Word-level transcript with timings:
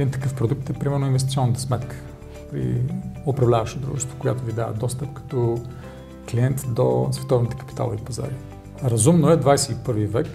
Един 0.00 0.12
такъв 0.12 0.34
продукт 0.34 0.70
е 0.70 0.72
примерно 0.72 1.06
инвестиционната 1.06 1.60
сметка 1.60 1.96
при 2.50 2.82
управляващо 3.26 3.78
дружество, 3.78 4.18
която 4.18 4.44
ви 4.44 4.52
дава 4.52 4.72
достъп 4.72 5.12
като 5.12 5.58
клиент 6.30 6.64
до 6.68 7.08
световните 7.12 7.56
капиталови 7.56 7.96
пазари. 7.96 8.34
Разумно 8.84 9.30
е 9.30 9.36
21 9.36 10.06
век, 10.06 10.26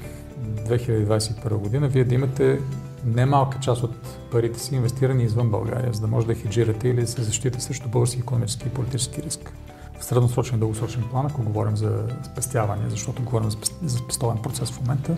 2021 0.68 1.54
година, 1.54 1.88
вие 1.88 2.04
да 2.04 2.16
имате 2.16 2.60
немалка 3.06 3.60
част 3.60 3.84
от 3.84 3.96
парите 4.32 4.60
си 4.60 4.76
инвестирани 4.76 5.24
извън 5.24 5.50
България, 5.50 5.94
за 5.94 6.02
да 6.02 6.08
може 6.08 6.28
да 6.28 6.36
хеджирате 6.36 6.88
или 6.88 7.02
да 7.02 7.08
се 7.08 7.24
защитите 7.24 7.62
срещу 7.62 7.90
български 7.90 8.20
економически 8.20 8.68
и 8.68 8.72
политически 8.72 9.24
риск. 9.24 9.54
В 10.00 10.06
средносрочен 10.06 10.56
и 10.56 10.60
дългосрочен 10.60 11.04
план, 11.12 11.26
ако 11.26 11.44
говорим 11.44 11.78
за 11.78 12.04
спестяване, 12.32 12.90
защото 12.90 13.24
говорим 13.24 13.50
за 13.84 13.98
спестовен 13.98 14.38
процес 14.38 14.72
в 14.72 14.82
момента, 14.82 15.16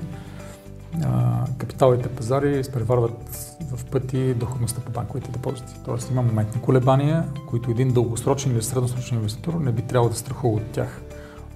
капиталовите 1.58 2.10
пазари 2.10 2.60
изпреварват 2.60 3.58
в 3.72 3.86
пъти 3.86 4.34
доходността 4.34 4.82
по 4.82 4.92
банковите 4.92 5.32
депозити. 5.32 5.74
Тоест 5.86 6.12
има 6.12 6.22
моментни 6.22 6.62
колебания, 6.62 7.26
които 7.50 7.72
един 7.72 7.94
дългосрочен 7.94 8.52
или 8.52 8.64
средносрочен 8.64 9.18
инвеститор 9.18 9.54
не 9.54 9.72
би 9.72 9.82
трябвало 9.82 10.10
да 10.10 10.16
страхува 10.16 10.56
от 10.56 10.72
тях. 10.72 11.02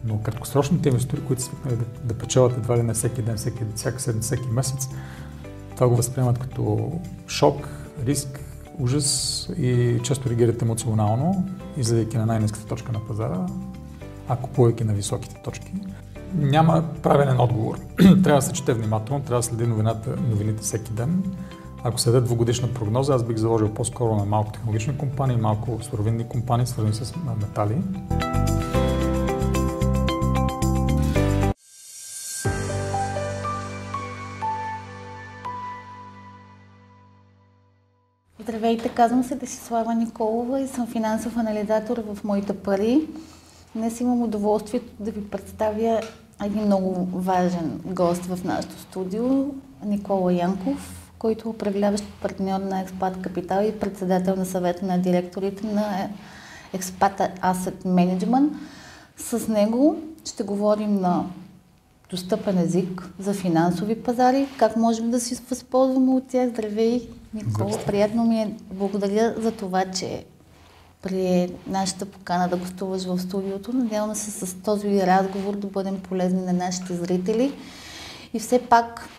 Но 0.06 0.22
краткосрочните 0.22 0.90
инвеститори, 0.90 1.22
които 1.22 1.42
свикнали 1.42 1.76
да, 1.76 1.86
да 2.04 2.14
печелят 2.14 2.58
едва 2.58 2.78
ли 2.78 2.84
не 2.84 2.94
всеки 2.94 3.22
ден, 3.22 3.38
всеки, 3.38 3.64
всяка 3.76 4.00
седмица, 4.00 4.26
всеки 4.26 4.48
месец, 4.48 4.90
това 5.76 5.88
го 5.88 5.96
възприемат 5.96 6.38
като 6.38 6.92
шок, 7.28 7.70
риск, 8.06 8.40
ужас 8.80 9.50
и 9.58 10.00
често 10.04 10.30
реагират 10.30 10.62
емоционално, 10.62 11.48
излизайки 11.78 12.18
на 12.18 12.26
най-низката 12.26 12.66
точка 12.66 12.92
на 12.92 13.08
пазара, 13.08 13.46
а 14.28 14.36
купувайки 14.36 14.84
на 14.84 14.94
високите 14.94 15.36
точки. 15.44 15.74
Няма 16.36 16.84
правилен 17.04 17.40
отговор. 17.40 17.80
трябва 17.98 18.36
да 18.36 18.42
се 18.42 18.54
чете 18.54 18.74
внимателно, 18.74 19.24
трябва 19.24 19.40
да 19.40 19.44
следи 19.44 19.68
новината, 19.68 20.10
новините 20.30 20.62
всеки 20.62 20.92
ден. 20.92 21.24
Ако 21.84 22.00
се 22.00 22.12
даде 22.12 22.26
двогодишна 22.26 22.74
прогноза, 22.74 23.14
аз 23.14 23.24
бих 23.24 23.38
заложил 23.38 23.74
по-скоро 23.74 24.16
на 24.16 24.26
малко 24.26 24.52
технологични 24.52 24.98
компании, 24.98 25.38
малко 25.38 25.80
суровинни 25.82 26.28
компании, 26.28 26.66
свързани 26.66 26.94
с 26.94 27.14
метали. 27.42 27.78
Здравейте, 38.40 38.90
казвам 38.90 39.24
се 39.24 39.36
Десислава 39.36 39.96
Николова 39.96 40.62
и 40.62 40.68
съм 40.68 40.88
финансов 40.88 41.38
анализатор 41.38 41.98
в 41.98 42.24
Моите 42.24 42.54
пари. 42.54 43.08
Днес 43.76 44.00
имам 44.00 44.24
удоволствието 44.24 44.94
да 45.00 45.12
ви 45.12 45.30
представя 45.30 46.02
един 46.46 46.66
много 46.66 47.08
важен 47.14 47.82
гост 47.86 48.26
в 48.26 48.44
нашото 48.44 48.80
студио, 48.80 49.46
Никола 49.86 50.34
Янков, 50.34 51.12
който 51.20 51.48
е 51.48 51.52
управляващ 51.52 52.04
партньор 52.22 52.60
на 52.60 52.82
Експат 52.82 53.22
Капитал 53.22 53.64
и 53.64 53.80
председател 53.80 54.36
на 54.36 54.46
съвета 54.46 54.86
на 54.86 55.02
директорите 55.02 55.68
на 55.68 56.10
Експат 56.74 57.20
Asset 57.20 57.86
Management. 57.86 58.50
С 59.18 59.48
него 59.48 59.98
ще 60.26 60.44
говорим 60.44 60.96
на 60.96 61.26
достъпен 62.10 62.58
език 62.58 63.10
за 63.20 63.34
финансови 63.34 64.04
пазари, 64.04 64.48
как 64.58 64.76
можем 64.76 65.12
да 65.12 65.20
си 65.20 65.36
възползваме 65.50 66.12
от 66.12 66.28
тях. 66.28 66.50
Здравей, 66.50 67.10
Никола, 67.34 67.78
приятно 67.86 68.26
ми 68.26 68.42
е. 68.42 68.56
Благодаря 68.74 69.36
за 69.38 69.52
това, 69.52 69.86
че 69.86 70.26
при 71.02 71.54
нашата 71.68 72.06
покана 72.06 72.50
да 72.50 72.58
гостуваш 72.58 73.04
в 73.04 73.20
студиото. 73.20 73.74
Надявам 73.74 74.16
се 74.16 74.32
с 74.32 74.56
този 74.64 75.02
разговор 75.02 75.56
да 75.56 75.68
бъдем 75.68 76.00
полезни 76.00 76.42
на 76.42 76.54
нашите 76.54 76.94
зрители. 76.94 77.54
И 78.34 78.40
все 78.40 78.60
пак 78.60 79.10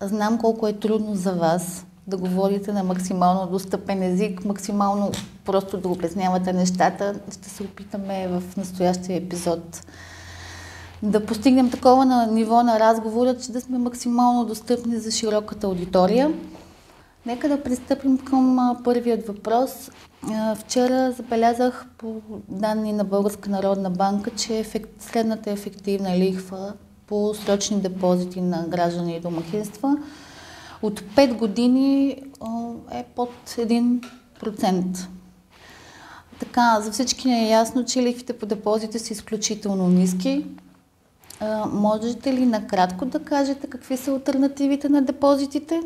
знам 0.00 0.38
колко 0.38 0.68
е 0.68 0.72
трудно 0.72 1.14
за 1.14 1.32
вас 1.32 1.86
да 2.06 2.16
говорите 2.16 2.72
на 2.72 2.84
максимално 2.84 3.50
достъпен 3.50 4.02
език, 4.02 4.44
максимално 4.44 5.10
просто 5.44 5.78
да 5.78 5.88
обяснявате 5.88 6.52
нещата. 6.52 7.14
Ще 7.32 7.48
се 7.48 7.62
опитаме 7.62 8.28
в 8.28 8.56
настоящия 8.56 9.16
епизод 9.16 9.86
да 11.02 11.26
постигнем 11.26 11.70
такова 11.70 12.04
на 12.04 12.26
ниво 12.26 12.62
на 12.62 12.80
разговора, 12.80 13.36
че 13.38 13.52
да 13.52 13.60
сме 13.60 13.78
максимално 13.78 14.44
достъпни 14.44 14.98
за 14.98 15.10
широката 15.10 15.66
аудитория. 15.66 16.32
Нека 17.26 17.48
да 17.48 17.62
пристъпим 17.62 18.18
към 18.18 18.76
първият 18.84 19.26
въпрос. 19.26 19.90
Вчера 20.56 21.12
забелязах 21.12 21.86
по 21.98 22.20
данни 22.48 22.92
на 22.92 23.04
Българска 23.04 23.50
народна 23.50 23.90
банка, 23.90 24.30
че 24.30 24.58
ефект, 24.58 25.02
средната 25.02 25.50
ефективна 25.50 26.18
лихва 26.18 26.72
по 27.06 27.34
срочни 27.34 27.80
депозити 27.80 28.40
на 28.40 28.66
граждани 28.68 29.16
и 29.16 29.20
домакинства 29.20 29.96
от 30.82 31.00
5 31.00 31.34
години 31.34 32.22
е 32.92 33.04
под 33.16 33.30
1%. 33.46 35.06
Така, 36.40 36.80
за 36.80 36.92
всички 36.92 37.30
е 37.30 37.48
ясно, 37.48 37.84
че 37.84 38.02
лихвите 38.02 38.38
по 38.38 38.46
депозите 38.46 38.98
са 38.98 39.12
изключително 39.12 39.88
ниски. 39.88 40.46
можете 41.72 42.34
ли 42.34 42.46
накратко 42.46 43.04
да 43.04 43.24
кажете 43.24 43.66
какви 43.66 43.96
са 43.96 44.10
альтернативите 44.10 44.88
на 44.88 45.02
депозитите? 45.02 45.80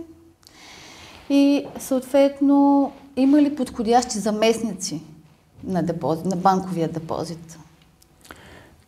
И 1.31 1.67
съответно 1.79 2.93
има 3.17 3.43
ли 3.43 3.57
подходящи 3.57 4.19
заместници 4.19 5.03
на, 5.65 5.83
депозит, 5.83 6.25
на 6.25 6.37
банковия 6.37 6.89
депозит? 6.89 7.59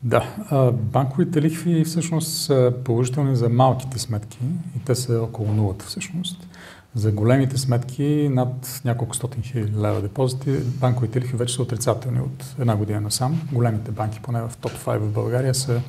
Да, 0.03 0.25
банковите 0.73 1.43
лихви 1.43 1.85
всъщност 1.85 2.29
са 2.29 2.73
положителни 2.85 3.37
за 3.37 3.49
малките 3.49 3.99
сметки 3.99 4.39
и 4.77 4.85
те 4.85 4.95
са 4.95 5.23
около 5.23 5.53
нулата 5.53 5.85
всъщност. 5.85 6.49
За 6.95 7.13
големите 7.13 7.59
сметки 7.59 8.29
над 8.33 8.81
няколко 8.85 9.17
стотин 9.17 9.43
хиляди 9.43 9.73
лева 9.81 10.03
депозити, 10.03 10.59
банковите 10.59 11.21
лихви 11.21 11.37
вече 11.37 11.55
са 11.55 11.63
отрицателни 11.63 12.21
от 12.21 12.55
една 12.59 12.77
година 12.77 13.01
насам. 13.01 13.49
Големите 13.53 13.91
банки, 13.91 14.21
поне 14.23 14.41
в 14.41 14.53
топ 14.61 14.73
5 14.73 14.99
в 14.99 15.13
България, 15.13 15.55
са 15.55 15.81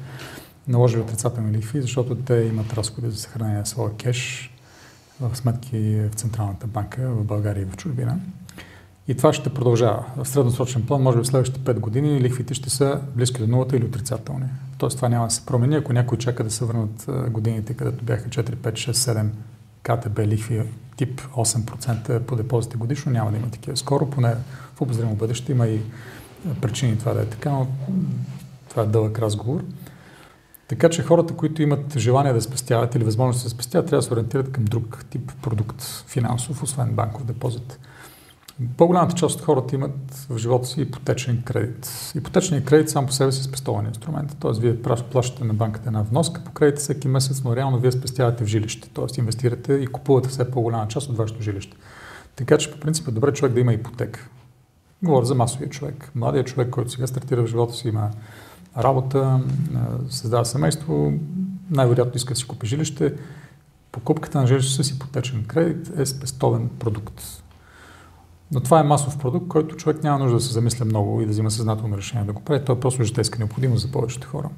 наложили 0.68 1.02
отрицателни 1.02 1.58
лихви, 1.58 1.82
защото 1.82 2.16
те 2.16 2.36
имат 2.36 2.74
разходи 2.74 3.10
за 3.10 3.18
съхранение 3.18 3.60
на 3.60 3.66
своя 3.66 3.94
кеш 3.96 4.52
в 5.22 5.36
сметки 5.36 6.02
в 6.12 6.16
Централната 6.16 6.68
банка 6.68 7.12
в 7.12 7.24
България 7.24 7.62
и 7.62 7.66
в 7.66 7.78
чужбина. 7.78 8.20
И 9.08 9.16
това 9.18 9.34
ще 9.34 9.54
продължава. 9.54 10.06
В 10.18 10.28
средносрочен 10.28 10.86
план, 10.86 11.02
може 11.02 11.18
би 11.18 11.24
в 11.24 11.28
следващите 11.28 11.60
5 11.60 11.80
години, 11.80 12.22
лихвите 12.22 12.54
ще 12.54 12.70
са 12.70 13.02
близки 13.16 13.42
до 13.42 13.48
нулата 13.48 13.78
или 13.78 13.86
отрицателни. 13.86 14.46
Тоест 14.78 14.96
това 14.96 15.10
няма 15.10 15.28
да 15.28 15.34
се 15.34 15.46
промени, 15.46 15.76
ако 15.76 15.94
някой 15.94 16.18
чака 16.18 16.44
да 16.44 16.52
се 16.52 16.66
върнат 16.66 17.06
годините, 17.30 17.74
където 17.74 18.06
бяха 18.06 18.30
4, 18.30 18.56
5, 18.56 18.72
6, 18.72 18.92
7 18.92 19.28
КТБ 19.84 20.20
лихви 20.20 20.64
тип 20.98 21.22
8% 21.22 22.20
по 22.20 22.36
депозите 22.36 22.78
годишно, 22.78 23.12
няма 23.12 23.32
да 23.32 23.38
има 23.38 23.50
такива. 23.50 23.78
Скоро, 23.78 24.10
поне 24.10 24.36
в 24.76 24.82
обозримо 24.82 25.16
бъдеще, 25.16 25.52
има 25.52 25.68
и 25.68 25.82
причини 26.62 26.98
това 26.98 27.14
да 27.14 27.22
е 27.22 27.26
така, 27.26 27.50
но 27.50 27.68
това 28.70 28.84
е 28.84 28.86
дълъг 28.86 29.20
разговор. 29.20 29.64
Така 30.68 30.90
че 30.90 31.04
хората, 31.04 31.34
които 31.34 31.62
имат 31.62 31.98
желание 31.98 32.34
да 32.34 32.42
спестяват 32.42 32.96
или 32.96 33.04
възможност 33.04 33.44
да 33.44 33.50
спестяват, 33.50 33.88
трябва 33.88 34.00
да 34.00 34.08
се 34.08 34.14
ориентират 34.14 34.52
към 34.52 34.66
друг 34.66 35.06
тип 35.10 35.32
продукт 35.42 35.84
финансов, 36.08 36.64
освен 36.64 36.96
банков 36.96 37.26
депозит. 37.26 37.80
По-голямата 38.78 39.16
част 39.16 39.36
от 39.36 39.46
хората 39.46 39.76
имат 39.76 40.26
в 40.30 40.38
живота 40.38 40.68
си 40.68 40.82
ипотечен 40.82 41.42
кредит. 41.46 42.12
Ипотечният 42.16 42.66
кредит 42.66 42.90
сам 42.90 43.06
по 43.06 43.12
себе 43.12 43.32
си 43.32 43.42
е 43.42 43.44
спестован 43.44 43.86
инструмент. 43.86 44.38
Тоест, 44.40 44.62
вие 44.62 44.82
плащате 44.82 45.44
на 45.44 45.54
банката 45.54 45.88
една 45.88 46.02
вноска 46.02 46.44
по 46.44 46.52
кредит 46.52 46.80
всеки 46.80 47.08
месец, 47.08 47.44
но 47.44 47.56
реално 47.56 47.80
вие 47.80 47.92
спестявате 47.92 48.44
в 48.44 48.48
жилище. 48.48 48.90
Тоест, 48.94 49.18
инвестирате 49.18 49.74
и 49.74 49.88
купувате 49.88 50.30
все 50.30 50.52
по-голяма 50.52 50.88
част 50.88 51.10
от 51.10 51.18
вашето 51.18 51.42
жилище. 51.42 51.78
Така 52.36 52.58
че, 52.58 52.72
по 52.72 52.80
принцип, 52.80 53.08
е 53.08 53.12
добре 53.12 53.34
човек 53.34 53.54
да 53.54 53.60
има 53.60 53.74
ипотека. 53.74 54.30
Говоря 55.04 55.26
за 55.26 55.36
масовия 55.36 55.70
човек. 55.70 56.12
Младият 56.16 56.48
човек, 56.48 56.70
който 56.70 56.92
сега 56.92 57.08
стартира 57.08 57.44
в 57.44 57.48
живота 57.48 57.74
си, 57.74 57.88
има 57.88 58.10
работа, 58.78 59.40
създава 60.10 60.46
семейство, 60.46 61.14
най-вероятно 61.72 62.16
иска 62.16 62.34
да 62.34 62.40
си 62.40 62.48
купи 62.48 62.68
жилище. 62.68 63.14
Покупката 63.92 64.42
на 64.42 64.48
жилище 64.48 64.84
с 64.84 64.90
ипотечен 64.90 65.46
кредит 65.46 66.00
е 66.00 66.06
спестовен 66.06 66.70
продукт. 66.80 67.22
Но 68.52 68.60
това 68.60 68.80
е 68.80 68.84
масов 68.84 69.18
продукт, 69.18 69.48
който 69.48 69.76
човек 69.76 70.04
няма 70.04 70.20
нужда 70.20 70.38
да 70.38 70.44
се 70.44 70.54
замисля 70.54 70.86
много 70.86 71.22
и 71.22 71.26
да 71.26 71.32
взима 71.32 71.52
съзнателно 71.52 71.98
решение 71.98 72.26
да 72.26 72.34
го 72.34 72.42
прави. 72.42 72.66
Той 72.66 72.76
е 72.76 72.80
просто 72.80 73.04
житейска 73.04 73.40
необходимост 73.40 73.82
за 73.82 73.92
повечето 73.92 74.28
хора. 74.28 74.50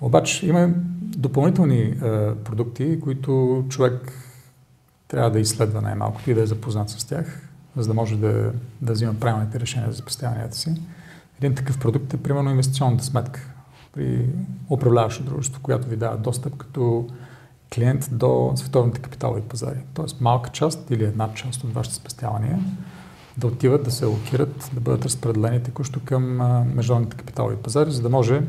Обаче 0.00 0.46
има 0.46 0.70
допълнителни 1.00 1.80
е, 1.80 1.98
продукти, 2.34 3.00
които 3.00 3.64
човек 3.68 4.12
трябва 5.08 5.30
да 5.30 5.40
изследва 5.40 5.80
най-малкото 5.80 6.30
и 6.30 6.34
да 6.34 6.42
е 6.42 6.46
запознат 6.46 6.90
с 6.90 7.04
тях, 7.04 7.48
за 7.76 7.88
да 7.88 7.94
може 7.94 8.16
да, 8.16 8.52
да 8.80 8.92
взима 8.92 9.14
правилните 9.14 9.60
решения 9.60 9.92
за 9.92 9.98
спестяванията 9.98 10.56
си. 10.56 10.74
Един 11.38 11.54
такъв 11.54 11.78
продукт 11.78 12.14
е 12.14 12.22
примерно 12.22 12.50
инвестиционната 12.50 13.04
сметка 13.04 13.50
при 13.92 14.26
управляващо 14.70 15.22
дружество, 15.22 15.62
която 15.62 15.88
ви 15.88 15.96
дава 15.96 16.16
достъп 16.16 16.56
като 16.56 17.06
клиент 17.74 18.08
до 18.12 18.52
световните 18.56 19.00
капиталови 19.00 19.40
пазари. 19.40 19.78
Тоест 19.94 20.20
малка 20.20 20.50
част 20.50 20.90
или 20.90 21.04
една 21.04 21.34
част 21.34 21.64
от 21.64 21.74
вашите 21.74 21.96
спестявания 21.96 22.58
да 23.36 23.46
отиват, 23.46 23.84
да 23.84 23.90
се 23.90 24.04
локират, 24.04 24.70
да 24.72 24.80
бъдат 24.80 25.04
разпределени 25.04 25.62
текущо 25.62 26.00
към 26.04 26.24
международните 26.74 27.16
капиталови 27.16 27.56
пазари, 27.56 27.90
за 27.90 28.02
да 28.02 28.08
може 28.08 28.42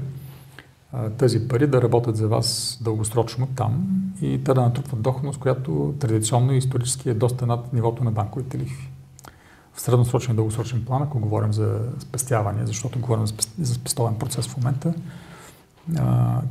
тези 1.18 1.48
пари 1.48 1.68
да 1.68 1.82
работят 1.82 2.18
за 2.18 2.28
вас 2.28 2.80
дългосрочно 2.82 3.48
там 3.56 3.88
и 4.22 4.44
те 4.44 4.54
да 4.54 4.62
натрупват 4.62 5.02
доходност, 5.02 5.40
която 5.40 5.96
традиционно 6.00 6.54
и 6.54 6.58
исторически 6.58 7.10
е 7.10 7.14
доста 7.14 7.46
над 7.46 7.74
нивото 7.74 8.04
на 8.04 8.12
банковите 8.12 8.58
лихви. 8.58 8.90
В 9.76 9.82
средносрочен 9.82 10.34
и 10.34 10.36
дългосрочен 10.36 10.86
план, 10.86 11.04
ако 11.04 11.20
говорим 11.20 11.54
за 11.54 11.80
спестяване, 12.00 12.66
защото 12.66 13.00
говорим 13.00 13.28
за 13.60 13.74
спестовен 13.74 14.16
процес 14.20 14.48
в 14.48 14.58
момента, 14.58 14.94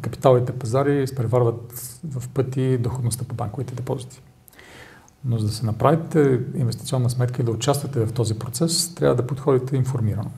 капиталите 0.01 0.59
пазари 0.59 1.03
изпреварват 1.03 1.73
в 2.11 2.29
пъти 2.29 2.79
доходността 2.79 3.25
по 3.25 3.35
банковите 3.35 3.75
депозити. 3.75 4.21
Но 5.25 5.39
за 5.39 5.47
да 5.47 5.53
се 5.53 5.67
направите 5.67 6.41
инвестиционна 6.55 7.11
сметка 7.11 7.43
и 7.43 7.45
да 7.45 7.51
участвате 7.51 8.07
в 8.07 8.13
този 8.13 8.39
процес, 8.39 8.95
трябва 8.95 9.17
да 9.17 9.27
подходите 9.27 9.77
информирано. 9.77 10.31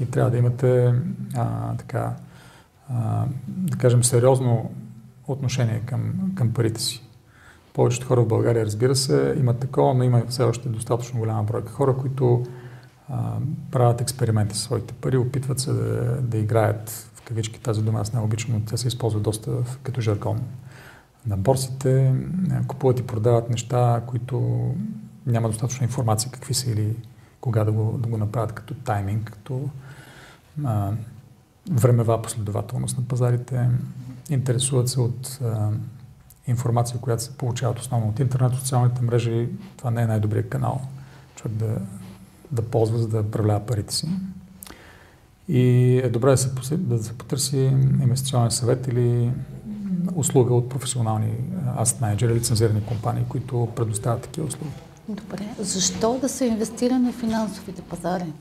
И 0.00 0.06
трябва 0.06 0.30
да 0.30 0.36
имате 0.36 0.94
а, 1.34 1.76
така, 1.76 2.16
а, 2.88 3.24
да 3.46 3.78
кажем, 3.78 4.04
сериозно 4.04 4.70
отношение 5.28 5.82
към, 5.86 6.32
към 6.34 6.52
парите 6.52 6.80
си. 6.80 7.05
Повечето 7.76 8.06
хора 8.06 8.22
в 8.22 8.28
България, 8.28 8.66
разбира 8.66 8.96
се, 8.96 9.34
имат 9.38 9.58
такова, 9.58 9.94
но 9.94 10.04
има 10.04 10.22
все 10.28 10.42
още 10.42 10.68
достатъчно 10.68 11.18
голяма 11.18 11.42
бройка 11.42 11.72
хора, 11.72 11.96
които 11.96 12.42
а, 13.08 13.32
правят 13.70 14.00
експерименти 14.00 14.56
с 14.56 14.60
своите 14.60 14.94
пари, 14.94 15.16
опитват 15.16 15.60
се 15.60 15.72
да, 15.72 16.20
да 16.22 16.38
играят 16.38 16.90
в 17.14 17.22
кавички 17.22 17.60
тази 17.60 17.82
дума, 17.82 18.00
аз 18.00 18.12
не 18.12 18.20
обичам, 18.20 18.54
но 18.54 18.60
тя 18.60 18.76
се 18.76 18.88
използва 18.88 19.20
доста 19.20 19.50
като 19.82 20.00
жаргон. 20.00 20.40
На 21.26 21.36
борсите 21.36 22.14
купуват 22.66 23.00
и 23.00 23.06
продават 23.06 23.50
неща, 23.50 24.02
които 24.06 24.66
няма 25.26 25.48
достатъчно 25.48 25.84
информация 25.84 26.30
какви 26.30 26.54
са 26.54 26.70
или 26.70 26.96
кога 27.40 27.64
да 27.64 27.72
го, 27.72 27.98
да 27.98 28.08
го 28.08 28.18
направят 28.18 28.52
като 28.52 28.74
тайминг, 28.74 29.30
като 29.30 29.68
а, 30.64 30.92
времева 31.70 32.22
последователност 32.22 32.98
на 32.98 33.04
пазарите. 33.04 33.68
Интересуват 34.30 34.88
се 34.88 35.00
от 35.00 35.38
а, 35.44 35.70
информация, 36.46 37.00
която 37.00 37.22
се 37.22 37.36
получават 37.36 37.78
основно 37.78 38.08
от 38.08 38.18
интернет, 38.18 38.52
от 38.52 38.58
социалните 38.58 39.02
мрежи. 39.02 39.48
Това 39.76 39.90
не 39.90 40.02
е 40.02 40.06
най-добрият 40.06 40.48
канал 40.48 40.80
човек 41.36 41.56
да, 41.56 41.76
да 42.52 42.62
ползва, 42.62 42.98
за 42.98 43.08
да 43.08 43.20
управлява 43.20 43.66
парите 43.66 43.94
си. 43.94 44.08
И 45.48 45.96
е 46.04 46.08
добре 46.08 46.30
да 46.30 46.36
се, 46.36 46.76
да 46.76 47.02
се 47.02 47.18
потърси 47.18 47.56
инвестиционен 48.02 48.50
съвет 48.50 48.86
или 48.86 49.32
услуга 50.14 50.54
от 50.54 50.68
професионални 50.68 51.32
аст 51.78 52.00
менеджери, 52.00 52.34
лицензирани 52.34 52.84
компании, 52.84 53.24
които 53.28 53.68
предоставят 53.76 54.22
такива 54.22 54.46
услуги. 54.46 54.72
Добре. 55.08 55.48
Защо 55.60 56.18
да 56.20 56.28
се 56.28 56.46
инвестира 56.46 56.98
на 56.98 57.12
финансовите 57.12 57.82
пазари? 57.82 58.32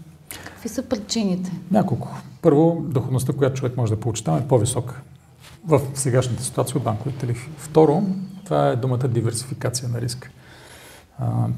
Какви 0.45 0.69
са 0.69 0.83
причините? 0.83 1.51
Няколко. 1.71 2.17
Първо, 2.41 2.85
доходността, 2.87 3.33
която 3.33 3.55
човек 3.55 3.77
може 3.77 3.93
да 3.95 3.99
получи 3.99 4.23
там 4.23 4.37
е 4.37 4.47
по-висока 4.47 5.01
в 5.67 5.81
сегашната 5.93 6.43
ситуация 6.43 6.77
от 6.77 6.83
банковите 6.83 7.27
лихви. 7.27 7.51
Второ, 7.57 8.03
това 8.45 8.67
е 8.67 8.75
думата 8.75 9.07
диверсификация 9.07 9.89
на 9.89 10.01
риска. 10.01 10.29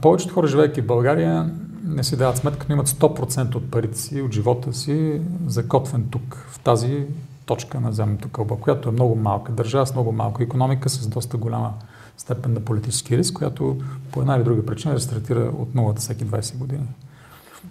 повечето 0.01 0.33
хора, 0.33 0.47
живеейки 0.47 0.81
в 0.81 0.87
България, 0.87 1.51
не 1.83 2.03
си 2.03 2.17
дават 2.17 2.37
сметка, 2.37 2.65
но 2.69 2.75
имат 2.75 2.87
100% 2.87 3.55
от 3.55 3.71
парите 3.71 3.97
си, 3.97 4.21
от 4.21 4.33
живота 4.33 4.73
си, 4.73 5.21
закотвен 5.47 6.07
тук, 6.11 6.47
в 6.51 6.59
тази 6.59 7.05
точка 7.45 7.79
на 7.79 7.91
земното 7.91 8.29
кълбо, 8.29 8.57
която 8.57 8.89
е 8.89 8.91
много 8.91 9.15
малка 9.15 9.51
държава 9.51 9.87
с 9.87 9.93
много 9.93 10.11
малка 10.11 10.43
економика, 10.43 10.89
с 10.89 11.07
доста 11.07 11.37
голяма 11.37 11.73
степен 12.17 12.53
на 12.53 12.59
политически 12.59 13.17
риск, 13.17 13.33
която 13.33 13.77
по 14.11 14.21
една 14.21 14.35
или 14.35 14.43
друга 14.43 14.65
причина 14.65 14.95
рестартира 14.95 15.51
от 15.57 15.75
нулата 15.75 16.01
всеки 16.01 16.25
20 16.25 16.57
години. 16.57 16.87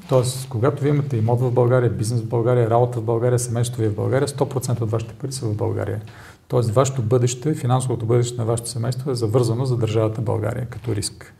Тоест, 0.08 0.48
когато 0.48 0.82
вие 0.82 0.90
имате 0.90 1.16
имот 1.16 1.40
в 1.40 1.50
България, 1.50 1.90
бизнес 1.90 2.20
в 2.20 2.28
България, 2.28 2.70
работа 2.70 3.00
в 3.00 3.04
България, 3.04 3.38
семейство 3.38 3.82
ви 3.82 3.88
в 3.88 3.94
България, 3.94 4.28
100% 4.28 4.80
от 4.80 4.90
вашите 4.90 5.14
пари 5.14 5.32
са 5.32 5.46
в 5.46 5.56
България. 5.56 6.00
Тоест, 6.48 6.70
вашето 6.70 7.02
бъдеще, 7.02 7.54
финансовото 7.54 8.06
бъдеще 8.06 8.38
на 8.38 8.44
вашето 8.44 8.68
семейство 8.68 9.10
е 9.10 9.14
завързано 9.14 9.64
за 9.64 9.76
държавата 9.76 10.20
България 10.20 10.66
като 10.66 10.94
риск. 10.94 11.34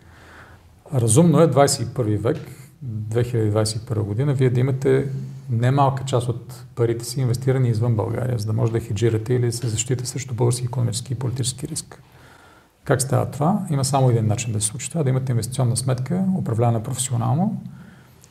Разумно 0.95 1.41
е 1.41 1.49
21 1.51 2.19
век, 2.19 2.39
2021 2.85 3.99
година, 4.01 4.35
вие 4.35 4.51
да 4.51 4.61
имате 4.61 5.09
немалка 5.51 6.05
част 6.05 6.29
от 6.29 6.65
парите 6.75 7.05
си 7.05 7.21
инвестирани 7.21 7.69
извън 7.69 7.97
България, 7.97 8.39
за 8.39 8.47
да 8.47 8.53
може 8.53 8.73
да 8.73 8.81
хеджирате 8.81 9.35
или 9.35 9.47
да 9.47 9.53
се 9.53 9.69
защитите 9.69 10.07
срещу 10.07 10.35
български 10.35 10.65
економически 10.65 11.13
и 11.13 11.17
политически 11.17 11.69
риск. 11.69 12.03
Как 12.85 13.03
става 13.03 13.31
това? 13.31 13.67
Има 13.71 13.85
само 13.85 14.11
един 14.11 14.27
начин 14.27 14.53
да 14.53 14.61
се 14.61 14.67
случи 14.67 14.91
това, 14.91 15.03
да 15.03 15.11
имате 15.11 15.33
инвестиционна 15.33 15.77
сметка, 15.77 16.25
управлявана 16.39 16.83
професионално, 16.83 17.63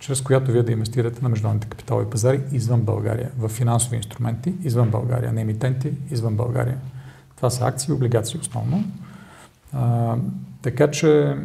чрез 0.06 0.22
която 0.22 0.52
вие 0.52 0.64
да 0.64 0.72
инвестирате 0.72 1.20
на 1.22 1.30
международните 1.30 1.68
капиталови 1.68 2.10
пазари 2.10 2.42
извън 2.52 2.82
България, 2.82 3.32
в 3.38 3.50
финансови 3.50 3.96
инструменти 3.96 4.54
извън 4.64 4.90
България, 4.90 5.34
не 5.34 5.42
емитенти 5.42 5.92
извън 6.12 6.36
България. 6.36 6.78
Това 7.36 7.50
са 7.50 7.66
акции 7.66 7.92
и 7.92 7.94
облигации 7.94 8.40
основно. 8.40 8.84
А, 9.74 10.16
така 10.62 10.92
че, 10.92 11.38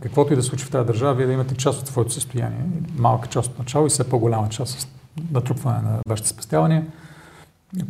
каквото 0.00 0.32
и 0.32 0.36
да 0.36 0.42
случи 0.42 0.64
в 0.64 0.70
тази 0.70 0.86
държава, 0.86 1.14
вие 1.14 1.26
да 1.26 1.32
имате 1.32 1.54
част 1.54 1.80
от 1.80 1.86
своето 1.86 2.12
състояние, 2.12 2.64
малка 2.96 3.28
част 3.28 3.50
от 3.50 3.58
начало 3.58 3.86
и 3.86 3.90
все 3.90 4.08
по-голяма 4.08 4.48
част 4.48 4.82
от 4.82 4.88
натрупване 5.30 5.82
на 5.82 5.98
вашите 6.08 6.28
спестявания, 6.28 6.86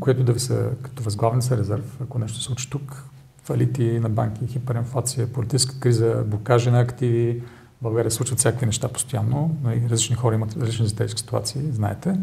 което 0.01 0.25
да 0.25 0.33
ви 0.33 0.41
са 0.41 0.71
като 0.83 1.03
възглавница 1.03 1.57
резерв, 1.57 1.99
ако 2.01 2.19
нещо 2.19 2.39
се 2.39 2.45
случи 2.45 2.71
тук, 2.71 3.05
фалити 3.45 3.99
на 3.99 4.09
банки, 4.09 4.47
хиперинфлация, 4.47 5.33
политическа 5.33 5.81
криза, 5.81 6.25
блокажи 6.27 6.71
на 6.71 6.81
активи, 6.81 7.43
България 7.83 8.11
случват 8.11 8.39
всякакви 8.39 8.67
неща 8.67 8.89
постоянно, 8.89 9.57
нали, 9.63 9.87
различни 9.91 10.17
хора 10.17 10.35
имат 10.35 10.57
различни 10.57 10.87
житейски 10.87 11.21
ситуации, 11.21 11.63
знаете. 11.73 12.19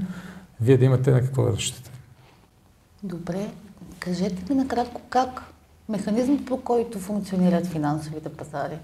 Вие 0.62 0.78
да 0.78 0.86
имате 0.86 1.12
на 1.12 1.22
какво 1.22 1.44
да 1.44 1.52
разчитате. 1.52 1.92
Добре, 3.04 3.50
кажете 4.00 4.54
ми 4.54 4.56
накратко 4.56 5.02
как 5.10 5.44
механизмът 5.90 6.46
по 6.46 6.58
който 6.58 7.00
функционират 7.00 7.68
финансовите 7.68 8.30
пазари. 8.30 8.78